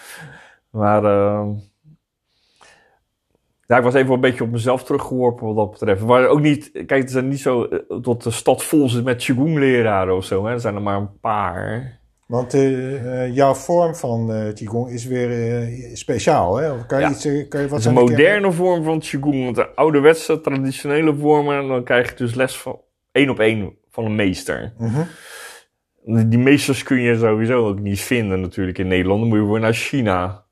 [0.70, 1.02] maar
[3.66, 6.04] ja, ik was even een beetje op mezelf teruggeworpen wat dat betreft.
[6.04, 7.68] Maar ook niet, kijk, het is niet zo
[8.02, 10.44] dat de stad vol zit met Qigong-leraren of zo.
[10.44, 10.52] Hè.
[10.52, 12.00] Er zijn er maar een paar.
[12.26, 16.72] Want eh, eh, jouw vorm van eh Qigong is weer speciaal, hè?
[16.72, 17.10] Of kan je Ja.
[17.10, 19.44] iets, kan je wat Het is een moderne vorm van Qigong.
[19.44, 22.80] Want de ouderwetse, traditionele vormen, dan krijg je dus les van
[23.12, 24.72] één op één van een meester.
[24.78, 25.02] Mhm.
[26.28, 29.20] Die meesters kun je sowieso ook niet vinden natuurlijk in Nederland.
[29.20, 30.45] Dan moet je voor naar China.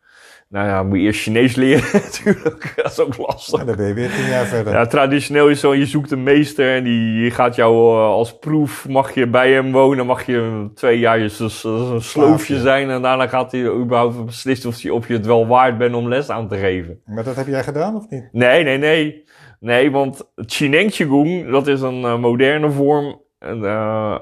[0.54, 2.72] Nou ja, moet je eerst Chinees leren natuurlijk.
[2.76, 3.60] Dat is ook lastig.
[3.60, 4.72] En dan ben je weer tien jaar verder.
[4.72, 8.88] Ja, traditioneel is zo, je zoekt een meester en die gaat jou eh, als proef,
[8.88, 13.52] mag je bij hem wonen, mag je twee jaar een sloofje zijn en daarna gaat
[13.52, 16.56] hij überhaupt beslissen of je, of je het wel waard bent om les aan te
[16.56, 17.00] geven.
[17.04, 18.28] Maar dat heb jij gedaan of niet?
[18.32, 19.24] Nee, nee, nee.
[19.60, 23.20] Nee, want Chineng Qigong, dat is een eh, moderne vorm.
[23.38, 24.18] En, eh,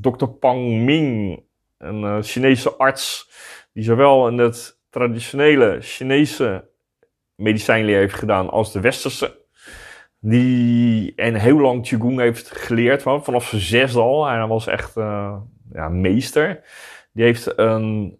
[0.00, 0.26] Dr.
[0.26, 1.40] Pang Ming,
[1.78, 3.30] een Chinese arts,
[3.72, 6.68] die zowel in het traditionele Chinese
[7.34, 9.38] medicijnleer heeft gedaan als de westerse.
[10.18, 14.26] Die en heel lang Qigong heeft geleerd, van, vanaf zijn zesde al.
[14.26, 15.36] Hij was echt eh,
[15.72, 16.64] ja, meester.
[17.12, 18.18] Die heeft een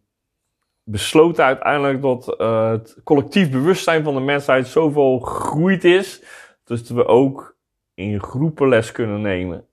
[0.85, 6.23] besloten uiteindelijk dat eh, het collectief bewustzijn van de mensheid zoveel gegroeid is,
[6.65, 7.57] dus dat we ook
[7.95, 9.67] in groepen les kunnen nemen.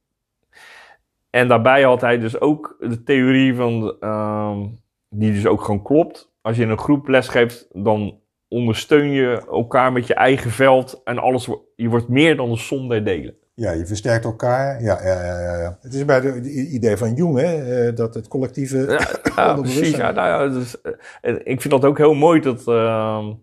[1.29, 4.67] En daarbij had hij dus ook de theorie van, ehm,
[5.09, 6.32] die dus ook gewoon klopt.
[6.43, 11.01] Als je in een groep les geeft, dan ondersteun je elkaar met je eigen veld
[11.03, 13.35] en alles, je wordt meer dan de som der delen.
[13.53, 14.81] Ja, je versterkt elkaar.
[14.81, 15.57] Ja, ja, ja, ja.
[15.57, 15.77] ja.
[15.81, 17.85] Het is bij de, de idee van Jung, hè?
[17.87, 18.77] eh, dat het collectieve...
[18.77, 19.95] Ja, ja precies.
[19.95, 20.81] Ja, nou ja, dus,
[21.21, 23.33] eh, ik vind dat ook heel mooi dat, ehm,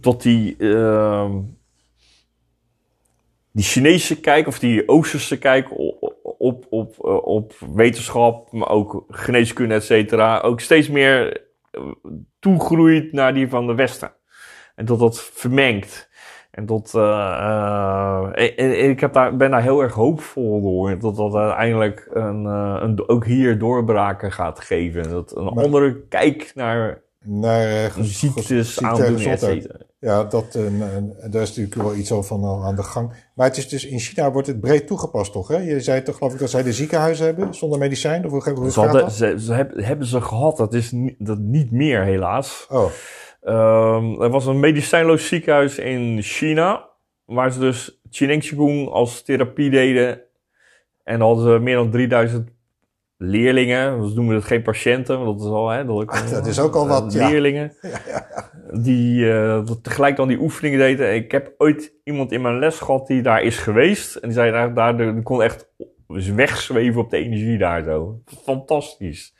[0.00, 1.32] dat die, ehm,
[3.54, 9.04] die Chinese kijk of die Oosterse kijk op, op, op, eh, op wetenschap, maar ook
[9.08, 11.80] geneeskunde, et cetera, ook steeds meer eh,
[12.38, 14.12] toegroeit naar die van de Westen.
[14.74, 16.10] En dat dat vermengt.
[16.50, 20.98] En dat, en- en ik heb daar, ben daar heel erg hoopvol door.
[20.98, 25.10] Dat dat uiteindelijk een, een, ook hier doorbraken gaat geven.
[25.10, 29.82] Dat een Maar- andere kijk naar naar eh, gez- ziektes, ziekte en aandoeningen.
[30.00, 33.12] Ja, dat, eh, en daar is natuurlijk wel iets al van aan de gang.
[33.34, 35.48] Maar het is dus in China wordt het breed toegepast, toch?
[35.48, 35.56] Hè?
[35.56, 38.24] Je zei toch, geloof ik, dat zij de ziekenhuizen hebben zonder medicijn?
[38.24, 41.70] Of hoe, hoe Ze hadden, ze, ze hebben, ze gehad, dat is niet, dat niet
[41.70, 42.66] meer helaas.
[42.70, 42.90] Oh,
[43.44, 46.88] Ehm, er was een medicijnloos ziekenhuis in China,
[47.24, 50.20] waar ze dus Qineng Qigong als therapie deden.
[51.02, 52.48] En hadden ze meer dan 3000
[53.24, 56.46] leerlingen, dus noemen we het geen patiënten, want dat is al, hè, dat, ook- dat
[56.46, 57.28] is ook al wat, ja.
[57.28, 57.72] Leerlingen,
[58.88, 61.14] die eh, dat tegelijk dan die oefeningen deden.
[61.14, 64.14] Ik heb ooit iemand in mijn les gehad die daar is geweest.
[64.14, 65.68] En die zei daar, daar die kon echt
[66.34, 68.20] wegzweven op de energie daar zo.
[68.44, 69.34] Fantastisch.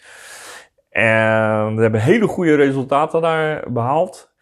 [0.91, 4.33] En we hebben hele goede resultaten daar behaald.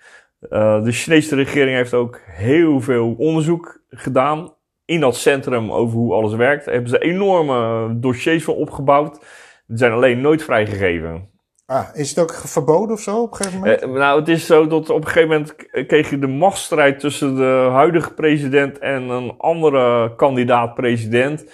[0.50, 4.52] Eh, de Chinese regering heeft ook heel veel onderzoek gedaan
[4.92, 6.64] in dat centrum over hoe alles werkt.
[6.64, 9.18] Daar hebben ze enorme dossiers voor opgebouwd.
[9.66, 11.28] Die zijn alleen nooit vrijgegeven.
[11.66, 13.82] ah, is het ook verboden of zo op een gegeven moment?
[13.82, 17.36] Eh, nou, het is zo dat op een gegeven moment kreeg je de machtsstrijd tussen
[17.36, 21.44] de huidige president en een andere kandidaat-president.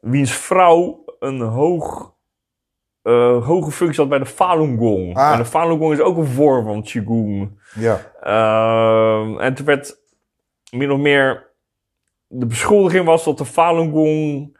[0.00, 2.12] Wiens vrouw een hoog,
[3.02, 5.16] eh, hoge functie had bij de Falun Gong.
[5.16, 5.32] Ah.
[5.32, 7.60] En de Falun Gong is ook een vorm van Qigong.
[7.74, 8.00] ja.
[8.20, 9.98] Ehm, en toen werd
[10.70, 11.45] min of meer.
[12.38, 14.56] De beschuldiging was dat de Falun Gong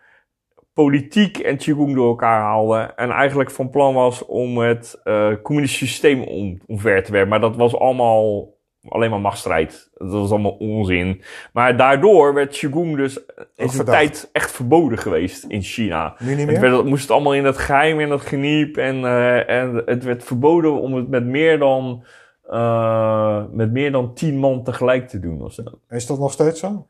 [0.73, 2.77] politiek en Qigong door elkaar haalde.
[2.97, 7.31] En eigenlijk van plan was om het eh communistische systeem om, omver te werpen.
[7.31, 8.55] Maar dat was allemaal
[8.89, 9.91] alleen maar machtsstrijd.
[9.95, 11.23] Dat was allemaal onzin.
[11.53, 13.25] Maar daardoor werd Qigong dus in
[13.57, 13.99] zijn verdacht.
[13.99, 16.17] tijd echt verboden geweest in China.
[16.19, 16.61] Nu niet Het meer?
[16.61, 18.77] werd, het moest allemaal in het geheim, in het geniep.
[18.77, 22.05] En, eh, en het werd verboden om het met meer dan,
[22.51, 25.62] eh, met meer dan tien man tegelijk te doen of zo.
[25.89, 26.87] Is dat nog steeds zo?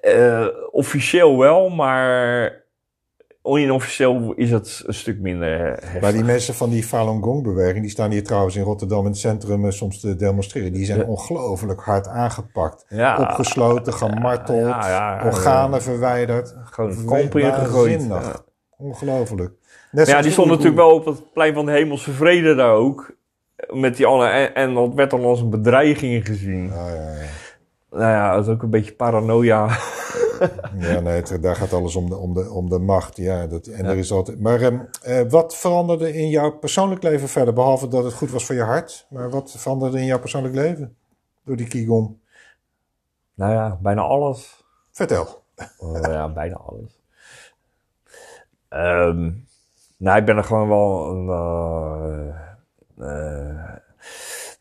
[0.00, 2.58] Eh, officieel wel, maar
[3.42, 6.00] inofficieel is het een stuk minder heftig.
[6.00, 9.18] Maar die mensen van die Falun Gong-beweging, die staan hier trouwens in Rotterdam in het
[9.18, 10.72] centrum eh, soms te demonstreren.
[10.72, 11.04] Die zijn Ja.
[11.04, 12.84] ongelooflijk hard aangepakt.
[12.88, 13.16] Ja.
[13.18, 16.54] Opgesloten, gemarteld, Ja, organen verwijderd.
[16.64, 17.04] Gewoon.
[17.32, 18.22] Waanzinnig.
[18.24, 18.36] Ja.
[18.76, 19.52] Ongelooflijk.
[19.90, 20.48] Net Ja, die de stond Oeigoeren.
[20.48, 23.18] natuurlijk wel op het plein van de hemelse vrede daar ook.
[23.70, 26.70] Met die alle, en, en dat werd dan als een bedreiging gezien.
[26.72, 27.26] Ah, ja, ja.
[27.90, 29.78] Nou ja, dat is ook een beetje paranoia.
[30.78, 33.16] Ja, nee, het- daar gaat alles om de, om de, om de macht.
[33.16, 34.40] Ja, dat, en er is altijd.
[34.40, 37.54] Maar ehm, eh, wat veranderde in jouw persoonlijk leven verder?
[37.54, 39.06] Behalve dat het goed was voor je hart.
[39.10, 40.96] Maar wat veranderde in jouw persoonlijk leven?
[41.44, 42.16] Door die Qigong.
[43.34, 44.64] Nou ja, bijna alles.
[44.90, 45.42] Vertel.
[45.78, 47.00] Oh, ja, bijna alles.
[48.68, 49.30] Ehm,
[49.96, 51.28] nou, ik ben er gewoon wel een.
[51.28, 52.28] eh,
[52.98, 53.76] eh,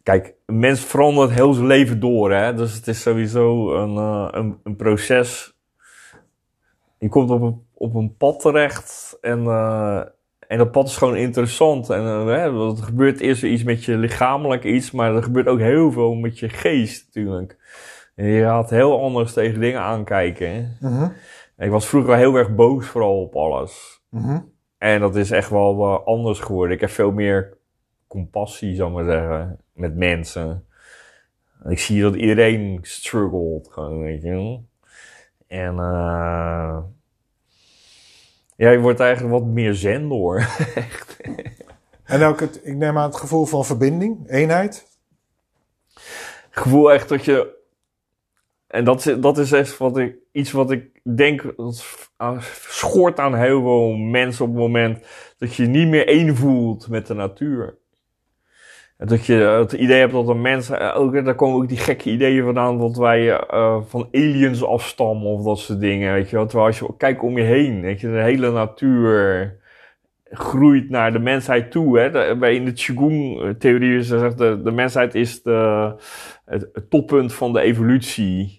[0.10, 2.54] kijk, een mens verandert heel zijn leven door, hè?
[2.54, 5.58] Dus het is sowieso een, eh, een, een proces.
[6.98, 10.02] Je komt op een, op een pad terecht en, eh,
[10.48, 11.89] en dat pad is gewoon interessant.
[11.89, 15.60] En eh, hè, er gebeurt eerst iets met je lichamelijk iets, maar er gebeurt ook
[15.60, 17.58] heel veel met je geest natuurlijk.
[18.15, 20.50] En je gaat heel anders tegen dingen aankijken.
[20.50, 20.88] Hè?
[20.89, 21.10] Mhm,
[21.58, 24.02] Ik was vroeger heel erg boos vooral op alles.
[24.10, 24.39] mhm.
[24.78, 26.76] En dat is echt wel anders geworden.
[26.76, 27.59] Ik heb veel meer
[28.10, 30.65] compassie, zou ik maar zeggen, met mensen.
[31.63, 34.65] En ik zie dat iedereen struggelt, gewoon, weet je wel.
[35.48, 36.78] En eh
[38.56, 40.43] ja, je wordt eigenlijk wat meer zen door.
[42.10, 44.88] En ook het, ik neem aan het gevoel van verbinding, eenheid.
[46.52, 47.58] Ik gevoel echt dat je.
[48.67, 51.54] En dat is, dat is echt wat ik, iets wat ik denk.
[51.58, 51.86] Dat
[52.67, 55.06] schort aan heel veel mensen op het moment.
[55.38, 57.78] dat je niet meer één voelt met de natuur.
[59.06, 60.70] Dat je het idee hebt dat een mens.
[60.70, 62.80] eh, Ook, daar komen ook die gekke ideeën vandaan.
[62.80, 66.14] dat wij eh, van aliens afstammen of dat soort dingen.
[66.14, 66.46] Weet je wel.
[66.46, 67.82] Terwijl als je kijkt om je heen.
[67.82, 69.58] Weet je, de hele natuur
[70.32, 72.00] groeit naar de mensheid toe.
[72.00, 72.38] Hè?
[72.38, 75.94] Bij in de Qigong-theorie is gezegd, de, de mensheid is de,
[76.46, 78.59] het, het toppunt van de evolutie.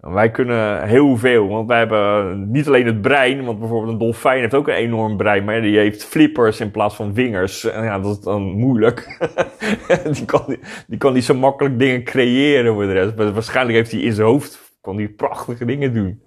[0.00, 4.40] Wij kunnen heel veel, want wij hebben niet alleen het brein, want bijvoorbeeld een dolfijn
[4.40, 7.64] heeft ook een enorm brein, maar die heeft flippers in plaats van vingers.
[7.64, 9.28] En ja, dat is dan moeilijk.
[10.12, 13.16] die, kan, die kan niet zo makkelijk dingen creëren voor de rest.
[13.16, 16.22] Maar waarschijnlijk heeft hij in zijn hoofd, kan hij prachtige dingen doen.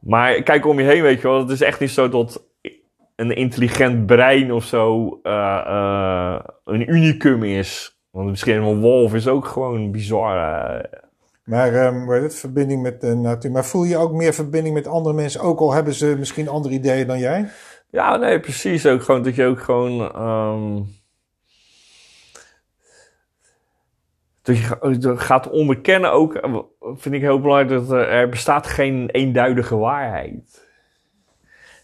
[0.00, 2.46] Maar kijk om je heen, weet je wel, het is echt niet zo dat
[3.16, 8.00] een intelligent brein of zo eh, eh, een unicum is.
[8.10, 10.36] Want misschien een wolf is ook gewoon bizar.
[10.36, 11.06] eh.
[11.48, 13.50] Maar heet het, verbinding met de natuur.
[13.50, 15.40] Maar voel je ook meer verbinding met andere mensen?
[15.40, 17.48] Ook al hebben ze misschien andere ideeën dan jij?
[17.90, 18.86] Ja, nee, precies.
[18.86, 20.12] Ook gewoon dat je ook gewoon.
[20.14, 20.82] ehm,
[24.42, 29.08] dat je gaat onderkennen ook, eh, vind ik heel belangrijk, dat er, er bestaat geen
[29.10, 30.66] eenduidige waarheid.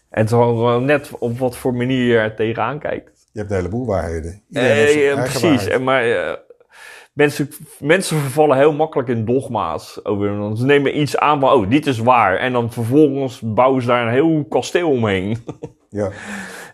[0.09, 3.27] En het is gewoon net op wat voor manier je er tegenaan kijkt.
[3.31, 4.41] Je hebt een heleboel waarheden.
[4.51, 5.67] Heeft Eh, ja, precies.
[5.67, 6.33] En maar eh,
[7.15, 7.49] mensen,
[7.79, 10.05] mensen vervallen heel makkelijk in dogma's.
[10.05, 12.37] Over, ze nemen iets aan van, oh, dit is waar.
[12.37, 15.37] En dan vervolgens bouwen ze daar een heel kasteel omheen.
[15.89, 16.11] Ja.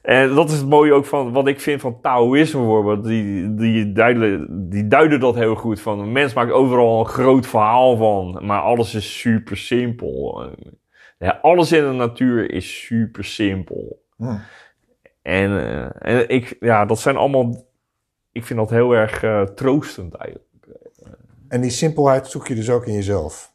[0.01, 3.03] En dat is het mooie ook van wat ik vind van Taoïsme bijvoorbeeld.
[3.03, 5.81] Die, die, duiden, die duiden dat heel goed.
[5.81, 8.45] Van een mens maakt overal een groot verhaal van.
[8.45, 10.49] Maar alles is super simpel.
[11.17, 14.03] Ja, alles in de natuur is super simpel.
[14.17, 14.37] Hm.
[15.21, 17.69] En, eh, en ik, ja, dat zijn allemaal.
[18.31, 20.49] Ik vind dat heel erg eh, troostend eigenlijk.
[21.47, 23.53] En die simpelheid zoek je dus ook in jezelf.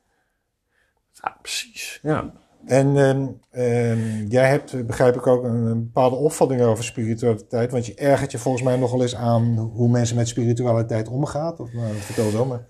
[1.13, 1.99] Ja, precies.
[2.03, 2.33] Ja.
[2.67, 7.71] En ehm, ehm, jij hebt, begrijp ik ook, een, een bepaalde opvatting over spiritualiteit.
[7.71, 11.59] Want je ergert je volgens mij nogal eens aan hoe mensen met spiritualiteit omgaan.
[11.59, 12.67] Of, nou, vertel zo maar.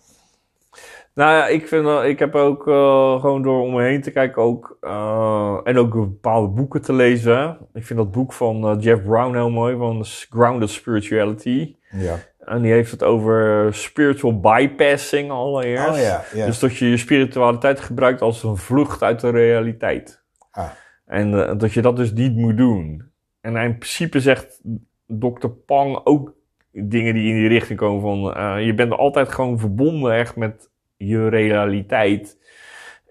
[1.16, 4.42] Nou ja, ik, vind, ik heb ook eh, gewoon door om me heen te kijken
[4.42, 7.58] ook, eh, en ook bepaalde boeken te lezen.
[7.74, 11.76] Ik vind dat boek van eh, Jeff Brown heel mooi, van Grounded Spirituality.
[11.90, 12.18] Ja.
[12.38, 15.88] En die heeft het over spiritual bypassing allereerst.
[15.88, 16.46] Oh ja, ja.
[16.46, 20.22] Dus dat je je spiritualiteit gebruikt als een vlucht uit de realiteit.
[20.50, 20.70] Ah.
[21.06, 23.10] En dat je dat dus niet moet doen.
[23.40, 24.62] En in principe zegt
[25.06, 25.48] Dr.
[25.66, 26.34] Pang ook
[26.70, 28.62] dingen die in die richting komen van...
[28.64, 32.38] je bent altijd gewoon verbonden echt met je realiteit.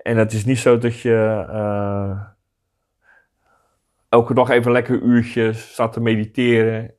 [0.04, 2.22] En het is niet zo dat je eh,
[4.10, 6.94] elke dag even lekker een uurtje staat te mediteren.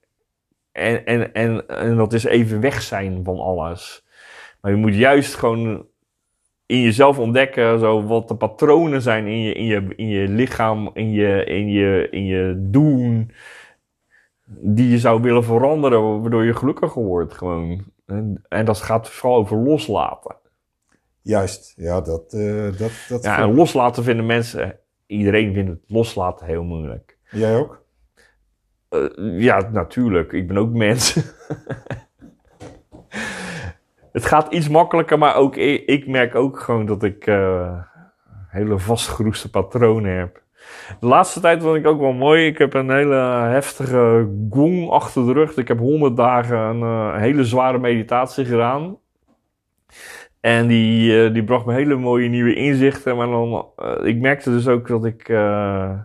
[0.72, 4.04] En, en, en, en dat is even weg zijn van alles.
[4.60, 5.86] Maar je moet juist gewoon
[6.66, 10.90] in jezelf ontdekken zo, wat de patronen zijn in je, in je, in je lichaam,
[10.92, 13.30] in je, in, je, in je doen.
[14.48, 17.84] Die je zou willen veranderen, waardoor je gelukkiger wordt gewoon.
[18.06, 20.36] En, en dat gaat vooral over loslaten.
[21.26, 22.32] Juist, ja, dat...
[22.32, 27.18] eh dat, dat Ja, en loslaten vinden mensen, iedereen vindt het loslaten heel moeilijk.
[27.30, 27.82] Jij ook?
[28.88, 29.08] Eh,
[29.40, 30.32] ja, natuurlijk.
[30.32, 31.14] Ik ben ook mens.
[34.12, 37.80] het gaat iets makkelijker, maar ook ik, merk ook gewoon dat ik eh,
[38.48, 40.42] hele vastgeroeste patronen heb.
[41.00, 42.46] De laatste tijd vond ik ook wel mooi.
[42.46, 43.16] Ik heb een hele
[43.48, 45.56] heftige gong achter de rug.
[45.56, 48.98] Ik heb honderd dagen een hele zware meditatie gedaan.
[50.46, 53.16] En die, eh, die bracht me hele mooie nieuwe inzichten.
[53.16, 55.28] Maar dan, eh, ik merkte dus ook dat ik.
[55.28, 56.00] eh,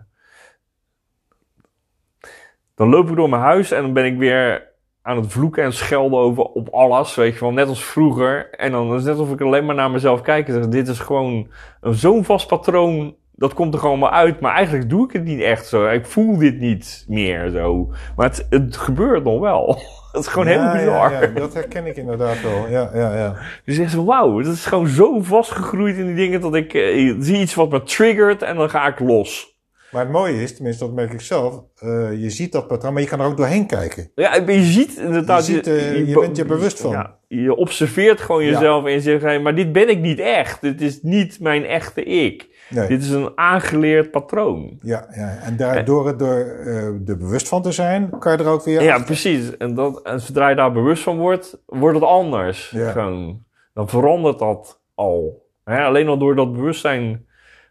[2.74, 4.70] dan loop ik door mijn huis en dan ben ik weer
[5.02, 7.14] aan het vloeken en schelden over op alles.
[7.14, 8.50] Weet je wel, net als vroeger.
[8.50, 10.88] En dan is het net alsof ik alleen maar naar mezelf kijk en zeg: Dit
[10.88, 13.16] is gewoon zo'n vast patroon.
[13.34, 14.40] Dat komt er gewoon maar uit.
[14.40, 15.86] Maar eigenlijk doe ik het niet echt zo.
[15.88, 17.90] Ik voel dit niet meer zo.
[18.16, 19.78] Maar het, het gebeurt nog wel.
[20.12, 21.12] Het is gewoon heel Ja, bizar.
[21.12, 22.68] Ja, ja, dat herken ik inderdaad wel.
[22.68, 23.30] Ja, ja, ja.
[23.32, 26.74] Dus je zegt zo, wauw, dat is gewoon zo vastgegroeid in die dingen dat ik
[26.74, 29.56] eh, zie iets wat me triggert en dan ga ik los.
[29.90, 31.88] Maar het mooie is, tenminste dat merk ik zelf, eh,
[32.22, 34.10] je ziet dat patroon, maar je kan er ook doorheen kijken.
[34.14, 35.46] Ja, je ziet inderdaad...
[35.46, 36.90] Je ziet, eh, je bent je bewust van.
[36.90, 38.50] Ja, je observeert gewoon Ja.
[38.50, 40.60] jezelf en je zegt, hey, maar dit ben ik niet echt.
[40.60, 42.48] Dit is niet mijn echte ik.
[42.74, 42.88] Nee.
[42.88, 44.78] Dit is een aangeleerd patroon.
[44.82, 45.38] Ja, ja.
[45.42, 48.82] en daardoor door eh, er bewust van te zijn, kan je er ook weer...
[48.82, 49.56] Ja, precies.
[49.56, 52.70] En, dat, en zodra je daar bewust van wordt, wordt het anders.
[52.70, 52.90] Ja.
[52.90, 53.44] Gewoon.
[53.74, 55.46] Dan verandert dat al.
[55.64, 57.26] Hè, alleen al door dat bewustzijn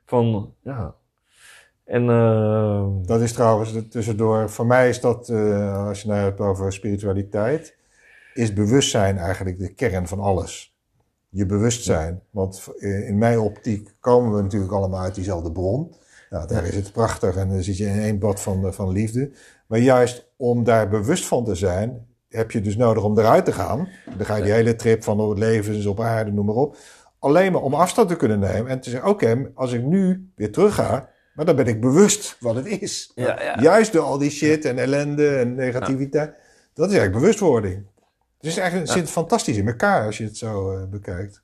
[0.05, 0.95] van, ja.
[1.85, 6.39] En, eh, Dat is trouwens tussendoor, voor mij is dat, eh, als je nou hebt
[6.39, 7.77] over spiritualiteit,
[8.33, 10.70] is bewustzijn eigenlijk de kern van alles.
[11.33, 12.21] Je bewustzijn.
[12.29, 15.93] Want eh, in mijn optiek komen we natuurlijk allemaal uit diezelfde bron.
[16.29, 18.91] Nou, daar is het prachtig en dan zit je in één bad van, eh, van
[18.91, 19.31] liefde.
[19.67, 23.51] Maar juist om daar bewust van te zijn, heb je dus nodig om eruit te
[23.51, 23.87] gaan.
[24.17, 26.77] Dan ga je die hele trip van het leven is op aarde, noem maar op.
[27.19, 30.51] Alleen maar om afstand te kunnen nemen en te zeggen, oké, als ik nu weer
[30.51, 33.11] terug ga, maar dan ben ik bewust wat het is.
[33.15, 33.61] Ja, ja.
[33.61, 36.33] Juist door al die shit en ellende en negativiteit.
[36.73, 37.85] Dat is eigenlijk bewustwording.
[38.41, 41.41] Het is eigenlijk, zit fantastisch in elkaar als je het zo eh, bekijkt.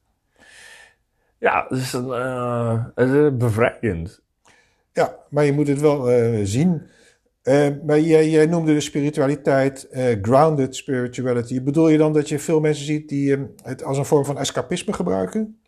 [1.38, 4.22] ja, het is, een, eh, het is bevrijdend.
[4.93, 6.88] Ja, maar je moet het wel eh, zien.
[7.86, 9.88] Maar jij, jij noemde de spiritualiteit
[10.22, 11.62] grounded spirituality.
[11.64, 14.38] Bedoel je dan dat je veel mensen ziet die eh, het als een vorm van
[14.38, 15.62] escapisme gebruiken?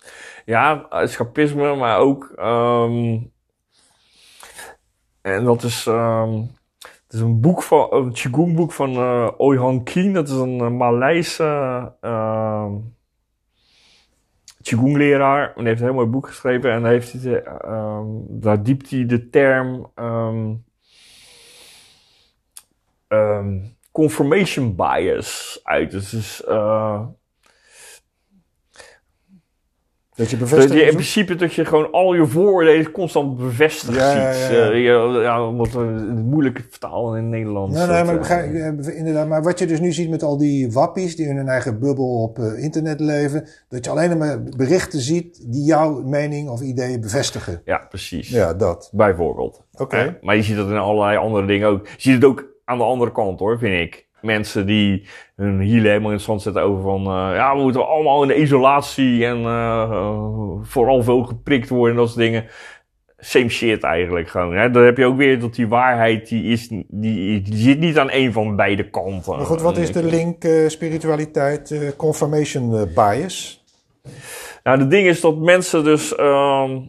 [0.46, 2.34] Ja, escapisme, maar ook.
[2.36, 3.18] ehm,
[5.22, 5.86] en dat is.
[5.88, 6.42] ehm,
[7.10, 7.88] het is een boek van.
[7.94, 10.14] Een Qigong boek van eh Oihan Kien.
[10.14, 11.44] Dat is een uh, Maleise.
[12.02, 12.74] ehm
[14.62, 15.56] Qigong leraar.
[15.56, 16.72] En heeft een heel mooi boek geschreven.
[16.72, 19.92] En heeft hij, ehm, daar diept hij de term.
[19.96, 20.54] ehm,
[23.08, 23.60] ehm,
[23.92, 25.92] confirmation bias uit.
[25.92, 27.06] Dus, dus eh,
[30.20, 30.80] Dat je dat bevestigt.
[30.80, 34.52] je in principe dat je gewoon al je vooroordelen constant bevestigd Ja, ja, ziet.
[34.52, 34.72] ja, ja.
[34.72, 37.78] Eh, ja, omdat we het moeilijk vertalen in het Nederlands.
[37.78, 39.28] Nee, nee, Dat, maar ik eh, begrijp, eh, inderdaad.
[39.28, 42.22] Maar wat je dus nu ziet met al die wappies die in hun eigen bubbel
[42.22, 47.02] op eh, internet leven, dat je alleen maar berichten ziet die jouw mening of ideeën
[47.02, 47.62] bevestigen.
[47.66, 48.30] Ja, precies.
[48.30, 48.90] Ja, dat.
[48.94, 49.64] Bijvoorbeeld.
[49.78, 50.18] Oké.
[50.22, 51.88] Maar je ziet dat in allerlei andere dingen ook.
[51.88, 54.08] Je ziet het ook aan de andere kant hoor, vind ik.
[54.22, 57.00] Mensen die hun hielen helemaal in het zand zetten over van...
[57.00, 60.20] eh, ja, we moeten allemaal in de isolatie en eh, eh,
[60.62, 62.46] vooral veel geprikt worden en dat soort dingen.
[63.18, 64.56] Same shit eigenlijk gewoon.
[64.56, 64.72] Hè?
[64.72, 68.12] Dan heb je ook weer dat die waarheid, die, is, die, die zit niet aan
[68.12, 69.36] een van beide kanten.
[69.36, 73.64] Maar goed, wat is de link spiritualiteit, confirmation bias?
[74.64, 76.16] Nou, het ding is dat mensen dus.
[76.16, 76.80] ehm,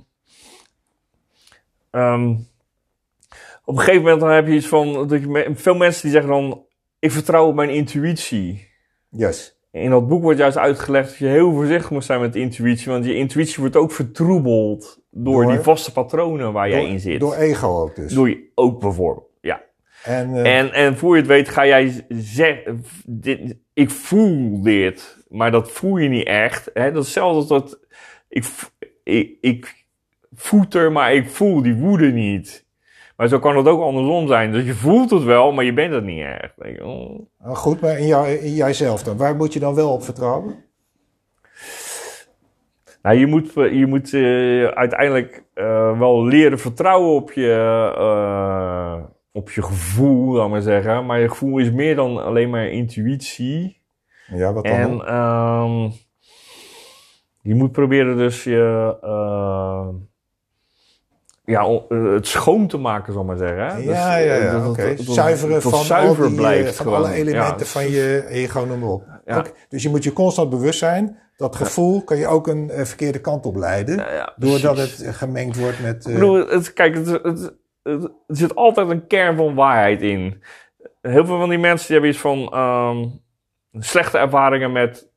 [1.91, 2.35] ehm,
[3.65, 5.09] op een gegeven moment dan heb je iets van.
[5.09, 6.65] Dat je, veel mensen die zeggen dan.
[7.01, 8.69] Ik vertrouw op mijn intuïtie.
[9.09, 9.59] Yes.
[9.73, 12.91] In dat boek wordt juist uitgelegd dat je heel voorzichtig moet zijn met intuïtie.
[12.93, 15.53] Want je intuïtie wordt ook vertroebeld door, Door?
[15.53, 17.21] die vaste patronen waar jij Door- in zit.
[17.21, 18.13] Door ego ook dus.
[18.13, 19.29] Doe je ook bijvoorbeeld.
[19.41, 19.63] Ja.
[20.05, 25.25] En, eh, En, en voor je het weet ga jij zeggen, dit, ik voel dit,
[25.29, 26.71] maar dat voel je niet echt.
[26.75, 26.93] Hè?
[26.93, 27.79] Dat is hetzelfde als dat,
[28.29, 28.45] ik,
[29.05, 29.85] ik, ik
[30.35, 32.67] voeter, maar ik voel die woede niet.
[33.21, 34.53] Maar zo kan het ook andersom zijn.
[34.53, 36.83] Dus je voelt het wel, maar je bent het niet echt.
[36.83, 37.27] Oh.
[37.39, 39.17] goed, maar in, jou, in jijzelf dan.
[39.17, 40.65] Waar moet je dan wel op vertrouwen?
[43.03, 49.51] Nou, je moet, je moet eh, uiteindelijk eh, wel leren vertrouwen op je, eh, op
[49.51, 51.07] je gevoel, laat maar zeggen.
[51.07, 53.81] Maar je gevoel is meer dan alleen maar intuïtie.
[54.27, 54.73] Ja, wat dan?
[54.73, 55.91] En ehm
[57.43, 59.89] je moet proberen dus je, eh,
[61.45, 63.57] ja, eh, het schoon te maken, zal ik maar zeggen.
[63.59, 64.87] Ja, Dus, ja, eh, ja, dat- oké.
[64.97, 66.99] dat- dat- Zuiveren van, zuiver al die, eh, blijft van gewoon.
[67.05, 69.05] alle elementen Ja, van je ego, noem maar op.
[69.25, 69.45] Ja.
[69.69, 71.19] Dus je moet je constant bewust zijn.
[71.37, 74.07] Dat gevoel kan je ook een eh, verkeerde kant op leiden.
[74.37, 76.07] doordat het gemengd wordt met...
[76.07, 77.55] eh, Ik bedoel, het, kijk, het, het, het-
[78.27, 80.43] er zit altijd een kern van waarheid in.
[81.01, 83.07] Heel veel van die mensen die hebben iets van ehm,
[83.83, 85.11] slechte ervaringen met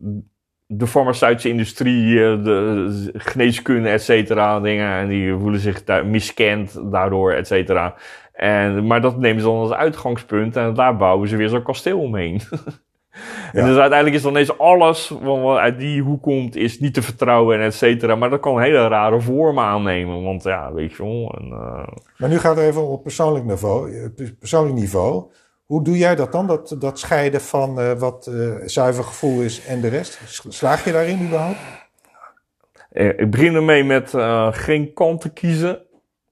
[0.78, 4.90] de farmaceutische industrie, eh, de geneeskunde, et cetera, dingen.
[4.98, 7.96] En die voelen zich daar miskend daardoor, et cetera.
[8.34, 12.00] En, maar dat nemen ze dan als uitgangspunt en daar bouwen ze weer zo'n kasteel
[12.00, 12.42] omheen.
[13.54, 13.68] En Ja.
[13.68, 17.02] dus uiteindelijk is dan ineens alles wat wat uit die hoek komt, is niet te
[17.02, 18.16] vertrouwen en et cetera.
[18.16, 20.24] Maar dat kan hele rare vormen aannemen.
[20.24, 21.36] Want ja, weet je wel.
[21.40, 23.92] En, eh, Maar nu gaat het even op persoonlijk niveau.
[23.94, 25.24] eh, Persoonlijk niveau.
[25.74, 26.48] Hoe doe jij dat dan?
[26.48, 30.20] Dat, dat scheiden van eh, wat eh, zuiver gevoel is en de rest?
[30.48, 31.58] Slaag je daarin überhaupt?
[32.90, 34.10] eh, ik begin ermee met
[34.56, 35.82] geen kant te kiezen.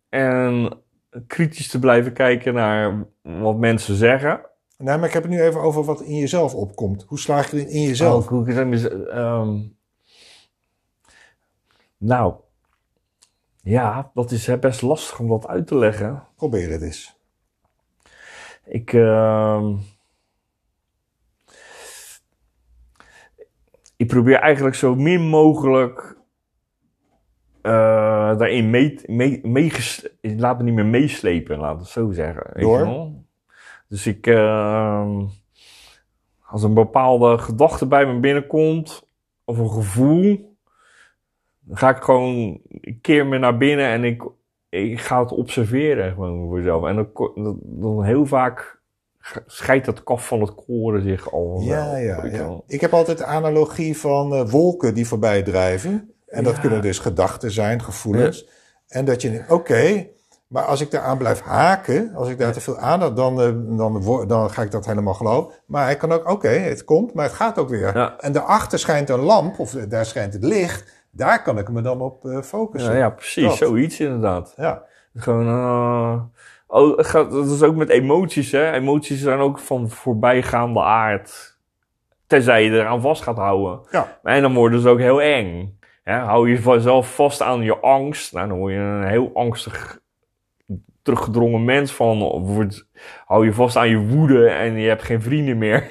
[0.09, 0.77] En
[1.27, 4.41] kritisch te blijven kijken naar wat mensen zeggen.
[4.77, 7.05] Nee, maar ik heb het nu even over wat in jezelf opkomt.
[7.07, 8.23] Hoe slaag je erin in jezelf?
[8.23, 9.59] Oh, hoe ik het dan mis- ehm,
[11.97, 12.33] nou,
[13.61, 16.23] ja, dat is best lastig om dat uit te leggen.
[16.35, 17.19] Probeer het eens.
[18.71, 19.75] Ik, ehm,
[23.97, 26.17] ik probeer eigenlijk zo min mogelijk
[27.61, 28.99] eh, daarin mee,
[29.41, 29.71] mee,
[30.21, 32.61] ik laat me niet meer meeslepen, laat het zo zeggen.
[32.61, 33.09] Door?
[33.87, 35.25] Dus ik, ehm,
[36.45, 39.07] als een bepaalde gedachte bij me binnenkomt,
[39.43, 40.57] of een gevoel,
[41.59, 44.23] dan ga ik gewoon, ik keer me naar binnen en ik,
[44.79, 46.85] ik ga het observeren gewoon voor mezelf.
[46.85, 48.79] En dan, dan, heel vaak
[49.45, 51.59] scheidt dat kaf van het koren zich al.
[51.61, 52.59] Ja, ja, ja.
[52.67, 56.11] Ik heb altijd de analogie van eh, wolken die voorbij drijven.
[56.27, 56.61] En dat Ja.
[56.61, 58.47] kunnen dus gedachten zijn, gevoelens.
[58.87, 60.07] En dat je denkt, oké,
[60.47, 64.27] maar als ik daaraan blijf haken, als ik daar te veel aandacht, dan, eh, dan,
[64.27, 65.53] dan ga ik dat helemaal geloven.
[65.65, 68.15] Maar hij kan ook, oké, het komt, maar het gaat ook weer.
[68.19, 71.00] En daarachter schijnt een lamp, of eh, daar schijnt het licht.
[71.11, 72.91] Daar kan ik me dan op eh, focussen.
[72.93, 73.57] Ja, ja, precies, Dat.
[73.57, 74.53] zoiets inderdaad.
[74.57, 74.83] Ja.
[75.15, 76.21] Gewoon, eh,
[76.67, 78.71] oh, gaat, dat is ook met emoties, hè.
[78.71, 81.59] Emoties zijn ook van voorbijgaande aard.
[82.27, 83.87] Tenzij je eraan vast gaat houden.
[83.91, 84.19] Ja.
[84.23, 85.79] En dan worden ze ook heel eng.
[86.03, 86.17] Hè?
[86.17, 88.33] Hou je vanzelf vast aan je angst.
[88.33, 89.99] Nou, dan word je een heel angstig,
[91.01, 92.21] teruggedrongen mens van.
[92.21, 92.87] Of wordt-
[93.25, 95.83] hou je vast aan je woede en je hebt geen vrienden meer.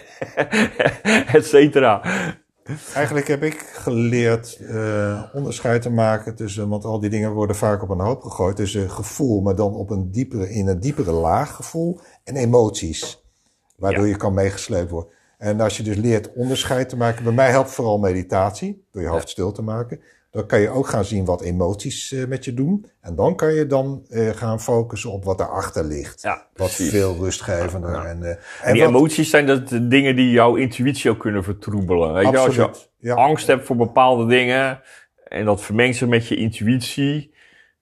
[1.34, 2.00] Et cetera.
[2.94, 7.82] Eigenlijk heb ik geleerd eh, onderscheid te maken tussen, want al die dingen worden vaak
[7.82, 11.54] op een hoop gegooid, tussen gevoel, maar dan op een diepere, in een diepere laag
[11.54, 13.24] gevoel en emoties.
[13.76, 14.10] Waardoor Ja.
[14.10, 15.12] je kan meegesleept worden.
[15.38, 19.08] En als je dus leert onderscheid te maken, bij mij helpt vooral meditatie, door je
[19.08, 20.00] hoofd stil te maken.
[20.30, 22.86] Dan kan je ook gaan zien wat emoties eh, met je doen.
[23.00, 26.22] En dan kan je dan eh, gaan focussen op wat daarachter ligt.
[26.22, 27.90] Ja, Wat veel rustgevender.
[27.90, 28.04] Ja.
[28.04, 31.18] En, eh, En en die wat- emoties zijn dat de dingen die jouw intuïtie ook
[31.18, 32.12] kunnen vertroebelen.
[32.12, 32.54] Weet je, als
[32.98, 34.80] je angst hebt voor bepaalde dingen
[35.24, 37.34] en dat vermengt zich met je intuïtie,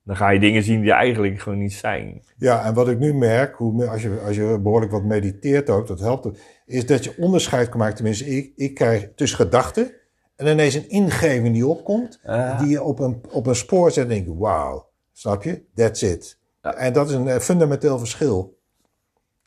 [0.04, 2.22] dan ga je dingen zien die eigenlijk gewoon niet zijn.
[2.36, 5.86] Ja, en wat ik nu merk, hoe, als, je, als je behoorlijk wat mediteert ook,
[5.86, 6.28] dat helpt
[6.66, 7.94] is dat je onderscheid kan maken.
[7.96, 9.92] Tenminste, ik, ik krijg tussen gedachten
[10.38, 12.20] en ineens een ingeving die opkomt,
[12.58, 15.62] die je op een, op een spoor zet en denk wauw, snap je?
[15.74, 16.38] That's it.
[16.62, 16.74] Ja.
[16.74, 18.58] En dat is een eh, fundamenteel verschil.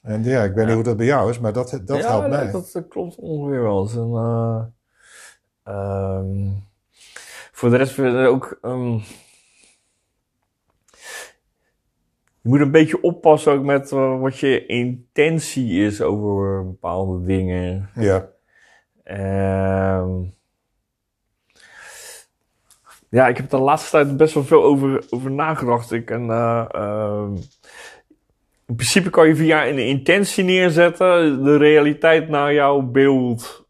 [0.02, 2.30] En ja, ik weet niet hoe dat bij jou is, maar dat, dat ja, helpt
[2.30, 2.52] mij.
[2.52, 3.90] dat, dat klopt ongeveer wel.
[3.90, 4.64] Een, eh,
[5.64, 6.50] ehm,
[7.52, 8.58] voor de rest vind ik ook.
[8.62, 8.98] ehm,
[12.42, 17.90] je moet een beetje oppassen ook met eh, wat je intentie is over bepaalde dingen.
[17.96, 18.30] Ja,
[19.04, 20.24] Ehm
[23.12, 25.92] ja, ik heb de laatste tijd best wel veel over, over nagedacht.
[25.92, 27.36] Ik, en, eh, ehm,
[28.68, 33.68] in principe kan je via een intentie neerzetten de realiteit naar jouw beeld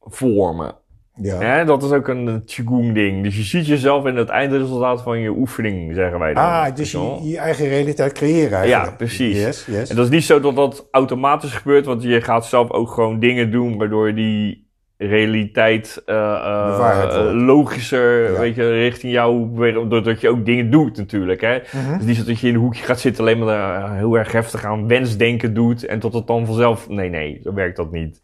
[0.00, 0.74] vormen.
[1.14, 1.38] ja.
[1.38, 3.22] Hè, dat is ook een Qigong ding.
[3.22, 6.44] Dus je ziet jezelf in het eindresultaat van je oefening, zeggen wij dan.
[6.44, 8.90] Ah, dus je je, je eigen realiteit creëren eigenlijk.
[8.90, 9.36] Ja, precies.
[9.36, 9.90] Yes, yes.
[9.90, 13.18] En dat is niet zo dat dat automatisch gebeurt, want je gaat zelf ook gewoon
[13.18, 14.65] dingen doen waardoor die
[14.98, 18.38] realiteit eh, eh, logischer, Ja.
[18.40, 19.54] weet je, richting jou,
[19.88, 21.40] doordat je ook dingen doet natuurlijk.
[21.40, 21.58] Hè?
[21.70, 24.14] Het is niet zo dat je in een hoekje gaat zitten alleen maar eh, heel
[24.18, 27.90] erg heftig aan wensdenken doet en tot het dan vanzelf, nee, nee, zo werkt dat
[27.92, 28.22] niet.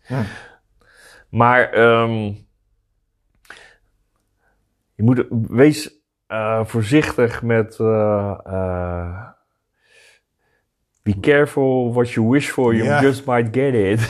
[1.29, 2.33] Maar ehm,
[4.95, 6.01] je moet, wees
[6.63, 7.77] voorzichtig met
[11.03, 13.01] Be careful what you wish for, you Ja.
[13.03, 14.01] just might get it.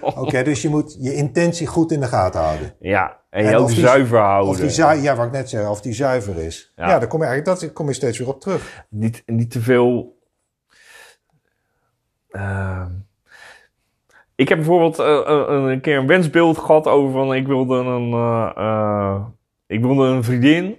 [0.00, 2.74] Oké, dus je moet je intentie goed in de gaten houden.
[2.80, 4.50] Ja, en je En ook die- zuiver houden.
[4.50, 6.72] Of die zuiver, ja, wat ik net zei, of die zuiver is.
[6.76, 6.98] Ja, Ja.
[6.98, 8.84] daar kom je eigenlijk, dat kom je steeds weer op terug.
[8.90, 10.18] niet, niet te veel.
[12.30, 12.90] Ehm,
[14.34, 18.12] ik heb bijvoorbeeld eh, een, een keer een wensbeeld gehad over van ik wilde een,
[18.12, 19.24] eh, eh,
[19.66, 20.76] ik wilde een vriendin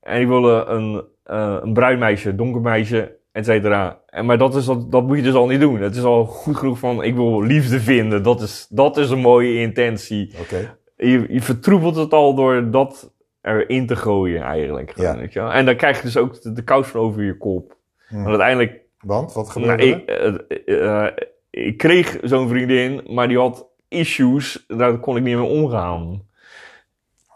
[0.00, 4.00] en ik wilde een, eh, een bruin meisje, donker meisje et cetera.
[4.06, 5.80] En, maar dat, is, dat, dat moet je dus al niet doen.
[5.80, 8.22] Het is al goed genoeg van, ik wil liefde vinden.
[8.22, 10.32] Dat is, dat is een mooie intentie.
[10.40, 10.76] Oké.
[10.96, 13.12] Je, je vertroebelt het al door dat
[13.42, 14.96] erin te gooien eigenlijk.
[14.96, 15.16] Ja.
[15.16, 15.52] Weet je wel?
[15.52, 17.76] En dan krijg je dus ook de, de kous van over je kop.
[18.08, 18.14] Hm.
[18.14, 20.46] Want uiteindelijk Want, wat nou, gebeurde ik, er?
[20.46, 21.12] eh, eh,
[21.50, 26.28] ik kreeg zo'n vriendin, maar die had issues, daar kon ik niet mee omgaan.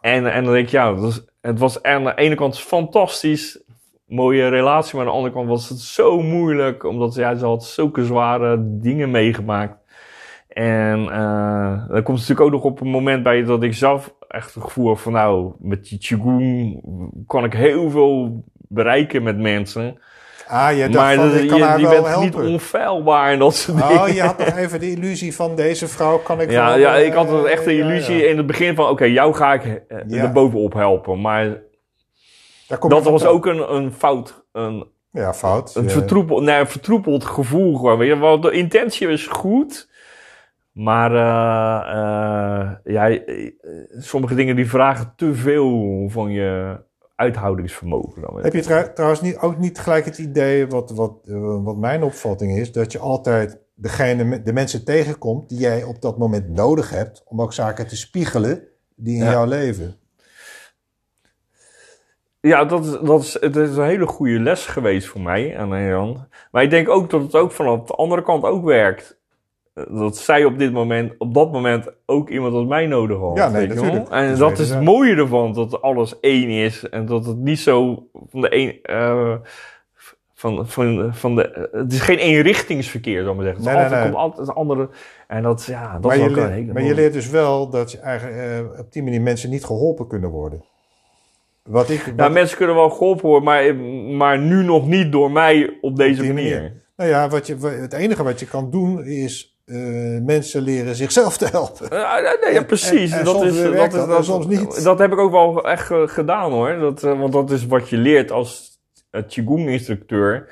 [0.00, 3.63] En, en dan denk ik, ja, dat het was aan de ene kant fantastisch,
[4.14, 7.64] mooie relatie, maar aan de andere kant was het zo moeilijk, omdat ja, ze had
[7.64, 9.76] zulke zware dingen meegemaakt.
[10.48, 14.14] En eh dan komt het natuurlijk ook nog op een moment bij dat ik zelf
[14.28, 16.80] echt het gevoel heb van, nou, met die Qigong
[17.26, 19.98] kan ik heel veel bereiken met mensen.
[20.48, 23.32] Ah, je dacht Maar van, de- ik kan je, haar je wel bent niet onfeilbaar
[23.32, 24.14] en dat soort Oh, dingen.
[24.14, 26.78] je had nog even de illusie van deze vrouw kan ik Ja, wel...
[26.78, 28.28] ja, eh, ik had een echte ja, illusie ja.
[28.28, 30.22] in het begin van, oké, jou ga ik eh, Ja.
[30.22, 31.20] er bovenop helpen.
[31.20, 31.46] Maar
[32.68, 35.74] dat was ook een, een fout, een, Ja, fout.
[35.74, 35.84] een,
[36.44, 37.98] nee, een vertroepeld gevoel gewoon.
[37.98, 39.90] Weet je, want de intentie is goed,
[40.72, 43.50] maar eh, eh, ja, eh,
[43.98, 46.80] sommige dingen die vragen te veel van je
[47.16, 48.22] uithoudingsvermogen.
[48.22, 48.42] Dan.
[48.42, 51.12] Heb je trou- trouwens niet, ook niet gelijk het idee, wat, wat,
[51.62, 56.18] wat mijn opvatting is, dat je altijd degene, de mensen tegenkomt die jij op dat
[56.18, 58.62] moment nodig hebt om ook zaken te spiegelen
[58.96, 59.30] die in Ja.
[59.30, 59.96] jouw leven.
[62.48, 65.70] Ja, dat, is- dat is, het is een hele goede les geweest voor mij aan
[65.70, 66.18] de ene kant.
[66.50, 69.18] Maar ik denk ook dat het ook vanaf de andere kant ook werkt.
[69.74, 73.36] Eh, Dat zij op dit moment, op dat moment ook iemand als mij nodig had.
[73.36, 74.08] Ja, nee, je natuurlijk.
[74.08, 76.88] En dat is het mooie ervan, dat alles één is.
[76.88, 78.78] En dat het niet zo van de een...
[78.82, 79.34] eh,
[80.34, 83.62] van, van, van de, het is geen eenrichtingsverkeer, zou ik maar zeggen.
[83.64, 84.12] Het is Nee, nee, altijd, nee.
[84.12, 84.88] komt altijd een andere...
[85.28, 87.28] En dat, ja, dat maar, is je ook een leert, hele maar je leert dus
[87.30, 90.64] wel dat je eigenlijk, eh, op die manier mensen niet geholpen kunnen worden.
[91.68, 93.74] Wat ik, wat, Ja, mensen kunnen wel geholpen worden, maar,
[94.16, 96.34] maar nu nog niet door mij op deze manier.
[96.54, 96.72] manier.
[96.96, 99.76] nou ja, wat je, het enige wat je kan doen is eh,
[100.22, 101.86] mensen leren zichzelf te helpen.
[101.98, 103.12] Ja, nee, nee, ja, precies.
[103.12, 104.82] en- en dat is, dat, en dat, soms niet.
[104.84, 106.78] Dat heb ik ook wel echt eh, gedaan hoor.
[106.78, 108.78] Dat, eh, want dat is wat je leert als
[109.10, 110.48] eh, Qigong-instructeur.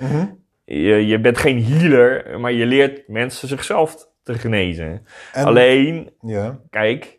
[0.64, 5.06] Je, je bent geen healer, maar je leert mensen zichzelf te genezen.
[5.32, 7.18] En- Alleen, Ja, kijk,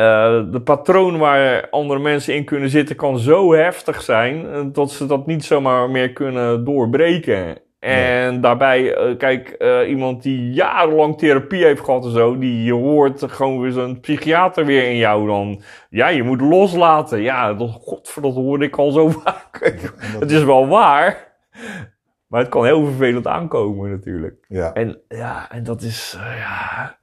[0.00, 4.90] eh, de patroon waar andere mensen in kunnen zitten kan zo heftig zijn eh, dat
[4.90, 7.58] ze dat niet zomaar meer kunnen doorbreken.
[7.78, 13.24] En daarbij, eh, kijk, iemand die jarenlang therapie heeft gehad en zo, die je hoort
[13.32, 15.62] gewoon weer zo'n psychiater weer in jou dan.
[15.90, 17.20] Ja, je moet loslaten.
[17.20, 19.74] Ja, dat, godver, dat hoorde ik al zo vaak.
[20.18, 21.34] het is wel waar,
[22.26, 24.44] maar het kan heel vervelend aankomen natuurlijk.
[24.48, 24.72] ja.
[24.72, 26.98] En ja, en dat is, ja,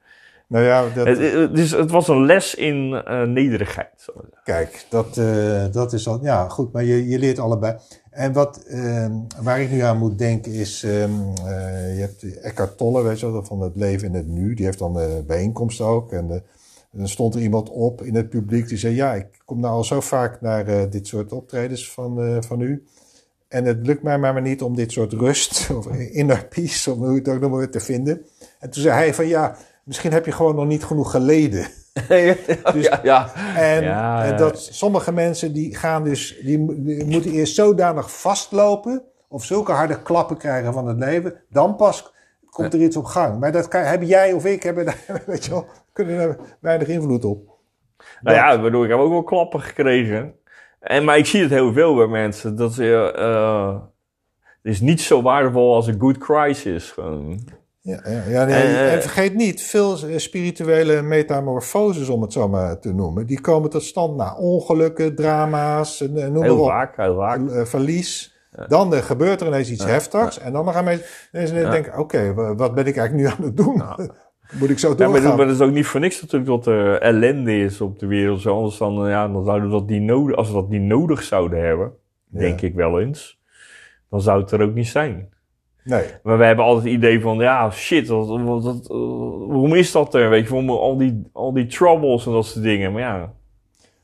[0.48, 4.06] Nou ja, dat, het, is, het was een les in eh, nederigheid.
[4.44, 6.20] Kijk, dat, eh, dat is al.
[6.22, 7.76] Ja, goed, maar je, je leert allebei.
[8.12, 10.84] En wat, ehm, waar ik nu aan moet denken is.
[10.84, 11.12] ehm,
[11.46, 14.54] eh, je hebt Eckhart Tolle, weet je wel, van het leven in het nu.
[14.54, 16.12] Die heeft dan de bijeenkomst ook.
[16.12, 16.44] En,
[16.92, 19.84] dan stond er iemand op in het publiek die zei: Ja, ik kom nou al
[19.84, 22.84] zo vaak naar dit soort optredens van, van u.
[23.48, 27.12] En het lukt mij maar niet om dit soort rust, of inner peace, of hoe
[27.12, 28.22] je het ook noemen, te vinden.
[28.60, 31.68] En toen zei hij: van ja, misschien heb je gewoon nog niet genoeg geleden.
[32.74, 33.32] Dus- ja, ja.
[33.56, 34.36] En Ja, ja.
[34.36, 40.02] dat sommige mensen die gaan dus, die, die moeten eerst zodanig vastlopen of zulke harde
[40.02, 42.14] klappen krijgen van het leven, dan pas
[42.50, 43.40] komt er iets op gang.
[43.40, 46.88] Maar dat kan, heb jij of ik hebben daar, weet je wel, kunnen daar weinig
[46.88, 47.46] invloed op.
[47.98, 50.34] Nou Dat- ja, ik bedoel, ik heb ook wel klappen gekregen.
[50.80, 52.56] En, maar ik zie het heel veel bij mensen.
[52.56, 53.76] Dat ze, eh,
[54.42, 56.92] het is niet zo waardevol als een good crisis.
[56.92, 57.40] Gewoon.
[57.88, 62.48] Ja, ja, ja, nee, Eh, en vergeet niet, veel eh, spirituele metamorfoses, om het zo
[62.48, 66.68] maar te noemen, die komen tot stand na ongelukken, drama's, eh, noem Heel maar op.
[66.70, 67.50] vaak, heel vaak.
[67.50, 68.36] eh, verlies.
[68.68, 70.40] Dan eh, gebeurt er ineens iets heftigs.
[70.40, 70.84] En dan gaan
[71.32, 73.82] mensen denken, oké, wa- wat ben ik eigenlijk nu aan het doen?
[74.60, 75.24] Moet ik zo Ja, doorgaan?
[75.24, 78.06] maar, maar het is ook niet voor niks natuurlijk dat er ellende is op de
[78.08, 78.42] wereld.
[78.42, 78.56] Zo.
[78.56, 81.24] Anders dan, eh, ja, dan zouden we dat niet nodig, als we dat niet nodig
[81.24, 81.92] zouden hebben,
[82.32, 82.40] Ja.
[82.40, 83.40] denk ik wel eens,
[84.10, 85.30] dan zou het er ook niet zijn.
[85.88, 86.06] Nee.
[86.24, 88.98] Maar we hebben altijd het idee van, ja, shit, wat, wat, wat, eh,
[89.48, 90.30] waarom is dat er?
[90.30, 92.92] Weet je, waarom al die, al die troubles en dat soort dingen.
[92.92, 93.34] Maar ja,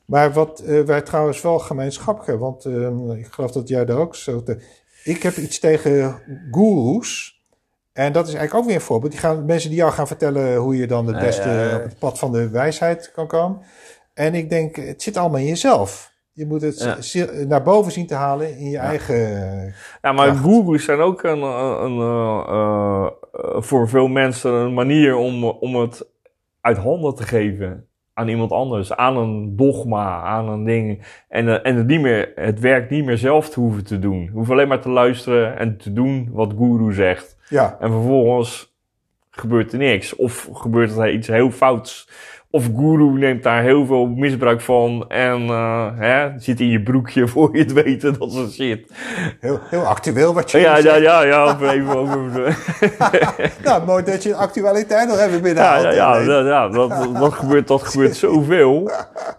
[0.05, 3.97] Maar wat eh, wij trouwens wel gemeenschappelijk hebben, want eh, ik geloof dat jij daar
[3.97, 4.43] ook zo...
[4.43, 4.61] Te...
[5.03, 6.15] Ik heb iets tegen
[6.51, 7.41] goeroes.
[7.93, 9.11] En dat is eigenlijk ook weer een voorbeeld.
[9.11, 12.19] Die gaan, mensen die jou gaan vertellen hoe je dan het beste op het pad
[12.19, 13.61] van de wijsheid kan komen.
[14.13, 16.12] En ik denk, het zit allemaal in jezelf.
[16.33, 17.25] Je moet het Ja.
[17.47, 19.15] naar boven zien te halen in je eigen...
[20.01, 20.39] Ja, maar Kracht.
[20.39, 21.99] goeroes zijn ook een, een, een,
[22.47, 26.05] eh, eh, voor veel mensen een manier om, om het
[26.61, 27.87] uit handen te geven.
[28.15, 31.05] aan iemand anders, aan een dogma, aan een ding.
[31.29, 34.21] En, eh, en het, niet meer, het werk niet meer zelf te hoeven te doen.
[34.23, 37.37] Je hoeft alleen maar te luisteren en te doen wat guru zegt.
[37.49, 38.75] Ja, En vervolgens
[39.29, 40.15] gebeurt er niks.
[40.15, 42.09] Of gebeurt er iets heel fouts.
[42.55, 45.05] Of guru neemt daar heel veel misbruik van.
[45.07, 48.91] En eh, hè, zit in je broekje voor je het weten dat ze shit.
[49.39, 50.83] heel, heel actueel wat je Ja, zegt.
[50.83, 51.21] ja, ja,
[51.61, 51.71] ja.
[51.71, 52.57] Even over.
[53.63, 55.83] Nou, mooi dat je actualiteit nog even Ja, binnenhaalt.
[55.83, 56.89] ja, ja, ja, ja, dat,
[57.19, 58.91] dat, gebeurt, dat gebeurt zoveel.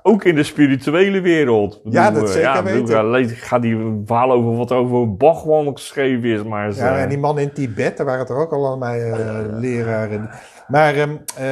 [0.03, 1.81] Ook in de spirituele wereld.
[1.85, 3.29] Ja, dat eh, zeker ja, ik bedoel, weten.
[3.29, 6.43] ja, ga die verhalen over wat er over Bachman geschreven is.
[6.43, 10.31] Maar Ja, en die man in Tibet, daar waren toch ook allemaal uh, leraren.
[10.69, 11.45] Maar ehm, eh,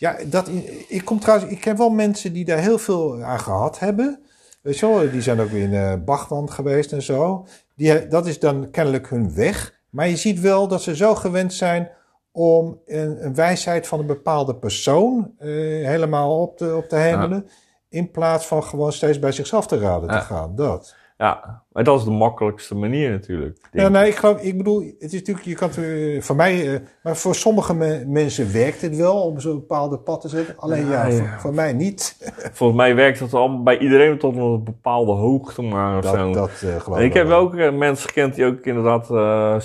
[0.00, 0.50] ja, dat,
[0.88, 4.20] ik kom trouwens, ik ken wel mensen die daar heel veel aan gehad hebben.
[4.62, 7.46] Weet je wel, die zijn ook weer in uh, Bachland geweest en zo.
[7.74, 9.80] Die, dat is dan kennelijk hun weg.
[9.90, 11.90] Maar je ziet wel dat ze zo gewend zijn
[12.32, 17.44] om een, een wijsheid van een bepaalde persoon uh, helemaal op te, op te handelen.
[17.46, 17.52] Ja.
[17.88, 20.18] In plaats van gewoon steeds bij zichzelf te raden ja.
[20.18, 20.54] te gaan.
[20.54, 20.94] Dat.
[21.20, 23.58] Ja, maar dat is de makkelijkste manier natuurlijk.
[23.72, 26.66] Ja, nee, ik geloof, ik bedoel, het is natuurlijk, je kan het, uh, voor mij,
[26.66, 30.54] uh, maar voor sommige me mensen werkt het wel om zo'n bepaalde pad te zetten.
[30.58, 31.16] Alleen ja, ja, ja.
[31.16, 32.16] Voor, voor, mij niet.
[32.52, 36.32] Volgens mij werkt het al bij iedereen tot een bepaalde hoogte maar dat, zo.
[36.32, 37.04] Dat, uh, geloof ik.
[37.04, 39.58] Ik heb ook mensen gekend die ook inderdaad uh,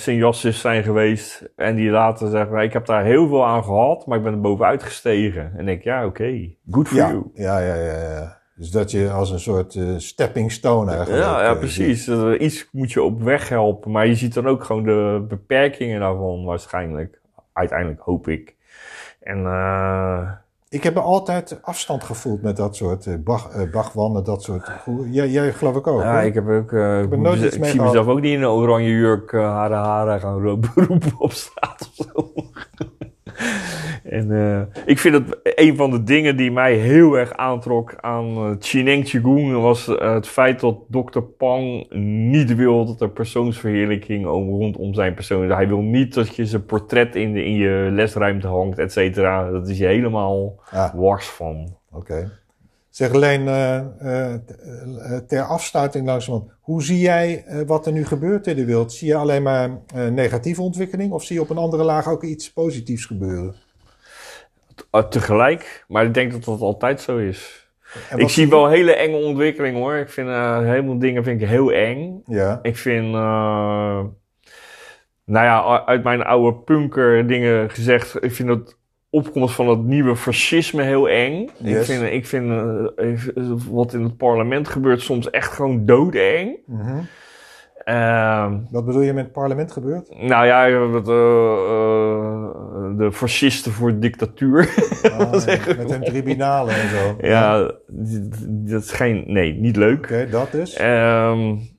[0.52, 1.50] zijn geweest.
[1.56, 4.42] En die later zeggen, ik heb daar heel veel aan gehad, maar ik ben er
[4.42, 5.54] bovenuit gestegen.
[5.58, 6.58] En ik, ja, oké, okay.
[6.72, 7.24] good for ja, you.
[7.34, 8.44] Ja, ja, ja, ja.
[8.56, 11.24] Dus dat je als een soort uh, stepping stone eigenlijk.
[11.24, 12.10] Ja, ja precies.
[12.40, 13.92] Iets moet je op weg helpen.
[13.92, 17.20] Maar je ziet dan ook gewoon de beperkingen daarvan waarschijnlijk.
[17.54, 18.56] Uiteindelijk hoop ik.
[19.20, 20.32] En uh,
[20.70, 24.72] ik heb altijd afstand gevoeld met dat soort bach, bachwannen, dat soort.
[25.12, 26.02] Jij, jij geloof ik ook.
[26.02, 26.22] Ja, hoor.
[26.22, 26.72] ik heb ook.
[26.72, 30.42] Uh, ik, nooit ik zie mezelf ook niet in een oranje jurk, haren, haren gaan
[30.42, 32.34] beroepen op straat of zo.
[34.04, 38.38] En uh, ik vind het een van de dingen die mij heel erg aantrok aan
[38.38, 41.20] uh, Chineng Qigong was uh, het feit dat Dr.
[41.20, 41.86] Pang
[42.30, 45.50] niet wil dat er persoonsverheerlijking om, rondom zijn persoon.
[45.50, 49.52] Hij wil niet dat je zijn portret in, de, in je lesruimte hangt, et cetera.
[49.52, 50.94] Dat is je helemaal ah.
[50.94, 51.76] wars van.
[51.92, 52.12] Oké.
[52.12, 52.30] Okay.
[52.96, 54.34] Zeg alleen uh,
[55.28, 56.52] ter afsluiting langzamerhand.
[56.62, 58.94] Hoe zie jij wat er nu gebeurt in de wereld?
[58.94, 59.70] Zie je alleen maar
[60.12, 63.56] negatieve ontwikkeling of zie je op een andere laag ook iets positiefs gebeuren?
[65.10, 67.70] Tegelijk, maar ik denk dat dat altijd zo is.
[68.16, 69.96] Ik zie wel hele enge ontwikkeling hoor.
[69.96, 72.22] Ik vind uh, helemaal dingen vind ik heel eng.
[72.26, 72.60] Ja.
[72.62, 74.04] Ik vind, uh,
[75.26, 78.78] nou ja, uit mijn oude punker dingen gezegd, ik vind het
[79.16, 81.50] opkomst van het nieuwe fascisme heel eng.
[81.58, 81.90] Yes.
[81.90, 86.58] Ik vind, ik vind uh, wat in het parlement gebeurt soms echt gewoon doodeng.
[86.66, 87.08] Mm -hmm.
[87.86, 90.10] uh, Wat bedoel je met het parlement gebeurt?
[90.22, 91.04] Nou ja, uh,
[92.98, 94.70] de fascisten voor dictatuur.
[95.06, 97.16] Ah, met hun tribunalen en zo.
[97.22, 97.72] Ja,
[98.48, 99.24] dat is geen.
[99.28, 99.98] Nee, niet leuk.
[99.98, 100.82] Oké, okay, dat dus.
[100.82, 101.75] Um,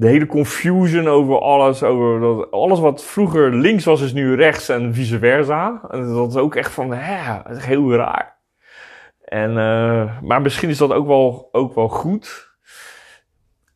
[0.00, 4.68] de hele confusion over alles, over dat, alles wat vroeger links was, is nu rechts
[4.68, 5.80] en vice versa.
[5.90, 8.38] En dat is ook echt van, hè, heel raar.
[9.24, 12.49] En, uh, maar misschien is dat ook wel, ook wel goed.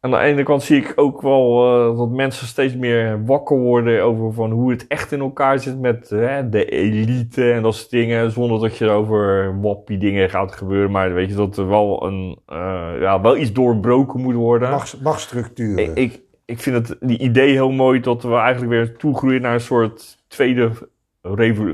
[0.05, 4.03] Aan de ene kant zie ik ook wel uh, dat mensen steeds meer wakker worden
[4.03, 6.09] over van hoe het echt in elkaar zit met
[6.51, 8.31] de elite en dat soort dingen.
[8.31, 10.91] Zonder dat je over wappie dingen gaat gebeuren.
[10.91, 14.71] Maar weet je dat er wel, een, uh, ja, wel iets doorbroken moet worden.
[14.71, 15.79] Macht, machtsstructuren.
[15.79, 19.55] Ik, ik, ik vind het die idee heel mooi dat we eigenlijk weer toegroeien naar
[19.55, 20.71] een soort tweede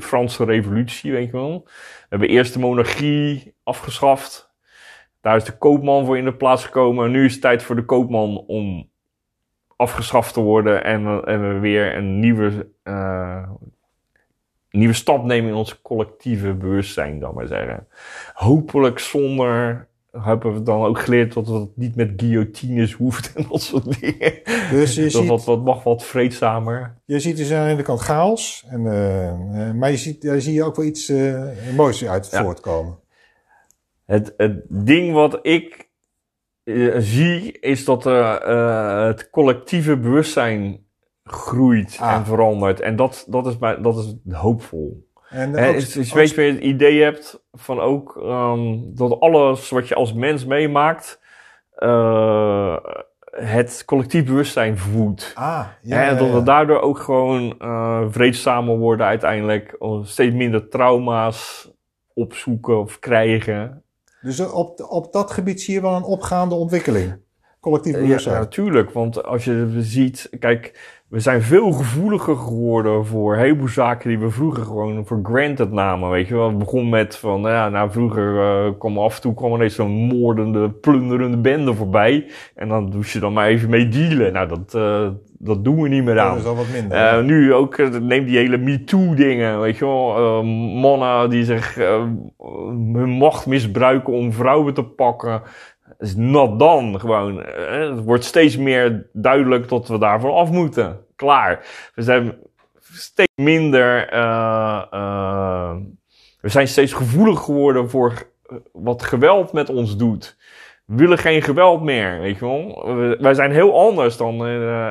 [0.00, 1.62] Franse revolutie, weet je wel.
[1.64, 4.49] We hebben eerst de monarchie afgeschaft.
[5.20, 7.10] Daar is de koopman voor in de plaats gekomen.
[7.10, 8.88] Nu is het tijd voor de koopman om
[9.76, 10.84] afgeschaft te worden.
[10.84, 13.48] En, en we weer een nieuwe, uh,
[14.70, 17.86] nieuwe stap nemen in ons collectieve bewustzijn, dan maar zeggen.
[18.34, 19.88] Hopelijk zonder.
[20.10, 24.32] Hebben we dan ook geleerd dat het niet met guillotines hoeft en dat soort dingen.
[24.70, 26.94] Dus je dat ziet, wat, wat mag wat vreedzamer.
[27.04, 28.64] Je ziet dus aan de ene kant chaos.
[28.68, 31.44] En, uh, maar je ziet, daar zie je ook wel iets uh,
[31.76, 32.42] moois uit ja.
[32.42, 32.98] voortkomen.
[34.10, 35.88] Het, het ding wat ik
[36.64, 40.86] uh, zie is dat uh, het collectieve bewustzijn
[41.24, 42.14] groeit ah.
[42.14, 42.80] en verandert.
[42.80, 45.08] En dat, dat, is, bij, dat is hoopvol.
[45.28, 49.88] En, He, als, dus weet je, het idee hebt van ook um, dat alles wat
[49.88, 51.20] je als mens meemaakt,
[51.78, 52.76] uh,
[53.30, 55.32] het collectief bewustzijn voedt.
[55.34, 59.76] Ah, ja, en dat we daardoor ook gewoon uh, vreedzamer worden uiteindelijk.
[60.02, 61.70] Steeds minder trauma's
[62.14, 63.84] opzoeken of krijgen.
[64.20, 67.18] Dus op, op dat gebied zie je wel een opgaande ontwikkeling.
[67.60, 68.34] Collectief bewustzijn.
[68.34, 68.90] Ja, natuurlijk.
[68.90, 70.80] Want als je ziet, kijk,
[71.10, 75.72] we zijn veel gevoeliger geworden voor een heleboel zaken die we vroeger gewoon voor granted
[75.72, 76.10] namen.
[76.10, 79.20] Weet je wel, het begon met van, nou ja, nou vroeger uh, kwam af en
[79.20, 82.26] toe kwam ineens zo'n moordende, plunderende bende voorbij.
[82.54, 84.32] En dan doe je dan maar even mee dealen.
[84.32, 85.08] Nou, dat, uh,
[85.38, 86.34] dat doen we niet meer aan.
[86.34, 87.18] Dat is al wat minder.
[87.18, 90.42] Uh, nu ook, neem die hele MeToo dingen, weet je wel.
[90.44, 91.74] mannen die zich
[92.92, 95.42] hun macht misbruiken om vrouwen te pakken
[95.98, 97.36] is not dan gewoon.
[97.36, 100.98] Het wordt steeds meer duidelijk dat we daarvan af moeten.
[101.16, 101.66] Klaar.
[101.94, 102.34] We zijn
[102.92, 104.12] steeds minder.
[104.12, 105.72] Uh, uh,
[106.40, 108.30] we zijn steeds gevoelig geworden voor
[108.72, 110.38] wat geweld met ons doet.
[110.84, 112.96] We willen geen geweld meer, weet je wel.
[113.20, 114.90] wij zijn heel anders dan, uh,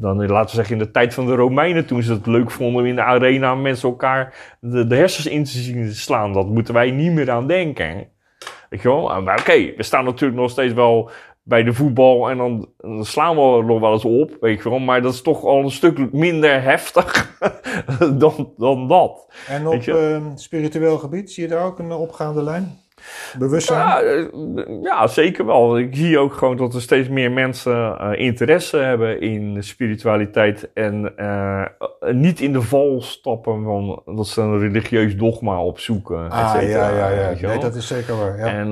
[0.00, 1.86] dan, laten we zeggen, in de tijd van de Romeinen.
[1.86, 5.44] Toen ze het leuk vonden om in de arena mensen elkaar de, de hersens in
[5.44, 6.32] te zien slaan.
[6.32, 8.08] Dat moeten wij niet meer aan denken.
[8.70, 9.22] Weet je wel?
[9.22, 11.10] Maar oké, we staan natuurlijk nog steeds wel
[11.42, 14.78] bij de voetbal en dan, dan, slaan we nog wel eens op, weet je wel.
[14.78, 17.38] Maar dat is toch al een stuk minder heftig
[18.18, 19.32] dan, dan dat.
[19.48, 22.79] En op uh, spiritueel gebied, zie je daar ook een opgaande lijn?
[23.38, 23.78] Bewustzijn?
[23.78, 24.24] Ja, eh,
[24.82, 25.78] ja, zeker wel.
[25.78, 31.12] Ik zie ook gewoon dat er steeds meer mensen uh, interesse hebben in spiritualiteit en
[31.16, 31.66] uh,
[32.12, 36.30] niet in de val stappen van dat ze een religieus dogma opzoeken.
[36.30, 37.48] Ah, ja, ja, ja.
[37.48, 38.38] Nee, dat is zeker waar.
[38.38, 38.46] Ja.
[38.46, 38.68] En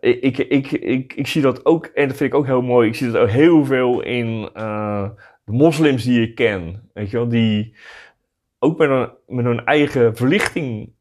[0.00, 2.88] ik, ik, ik, ik, ik zie dat ook, en dat vind ik ook heel mooi,
[2.88, 4.50] ik zie dat ook heel veel in
[5.44, 6.90] de moslims die ik ken.
[6.92, 7.74] Weet je wel, die
[8.58, 10.93] ook met een, met hun eigen verlichting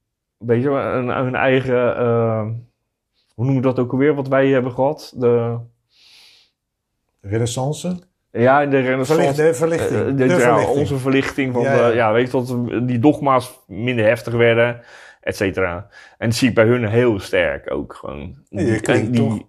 [0.45, 2.45] beetje een, een eigen, uh,
[3.33, 5.13] hoe noemen we dat ook alweer, wat wij hebben gehad?
[5.15, 5.57] De
[7.21, 7.99] renaissance?
[8.31, 9.41] Ja, de renaissance.
[9.43, 9.99] de verlichting.
[9.99, 10.77] Uh, de, de ja, verlichting.
[10.77, 11.87] Onze verlichting van, ja, ja.
[11.87, 14.81] De, ja, weet je, dat die dogma's minder heftig werden,
[15.21, 15.87] et cetera.
[16.17, 18.35] En dat zie ik bij hun heel sterk ook gewoon.
[18.49, 19.45] Die,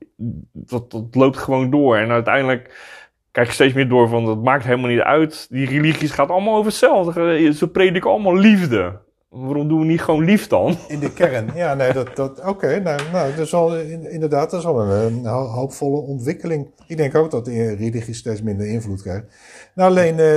[0.53, 1.97] dat, dat loopt gewoon door.
[1.97, 2.93] En uiteindelijk
[3.31, 5.47] krijg je steeds meer door van, dat maakt helemaal niet uit.
[5.51, 7.53] Die religies gaat allemaal over hetzelfde.
[7.53, 9.03] Ze prediken allemaal liefde.
[9.35, 10.77] Waarom doen we niet gewoon lief dan?
[10.89, 14.61] In de kern, ja, nee, dat, dat, oké, nou, nou, dat is wel, inderdaad, dat
[14.61, 16.71] is wel een, hoopvolle ontwikkeling.
[16.87, 19.25] Ik denk ook dat de religie steeds minder invloed krijgt.
[19.75, 20.37] Nou, alleen, uh,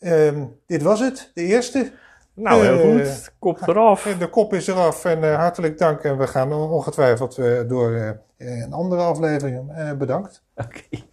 [0.00, 1.92] uh, dit was het, de eerste.
[2.34, 4.02] Nou, heel uh, goed, kop eraf.
[4.18, 6.02] De kop is eraf en uh, hartelijk dank.
[6.02, 7.36] En we gaan ongetwijfeld
[7.68, 9.96] door een andere aflevering.
[9.98, 10.42] bedankt.
[10.54, 10.68] Oké.
[10.68, 11.08] Okay.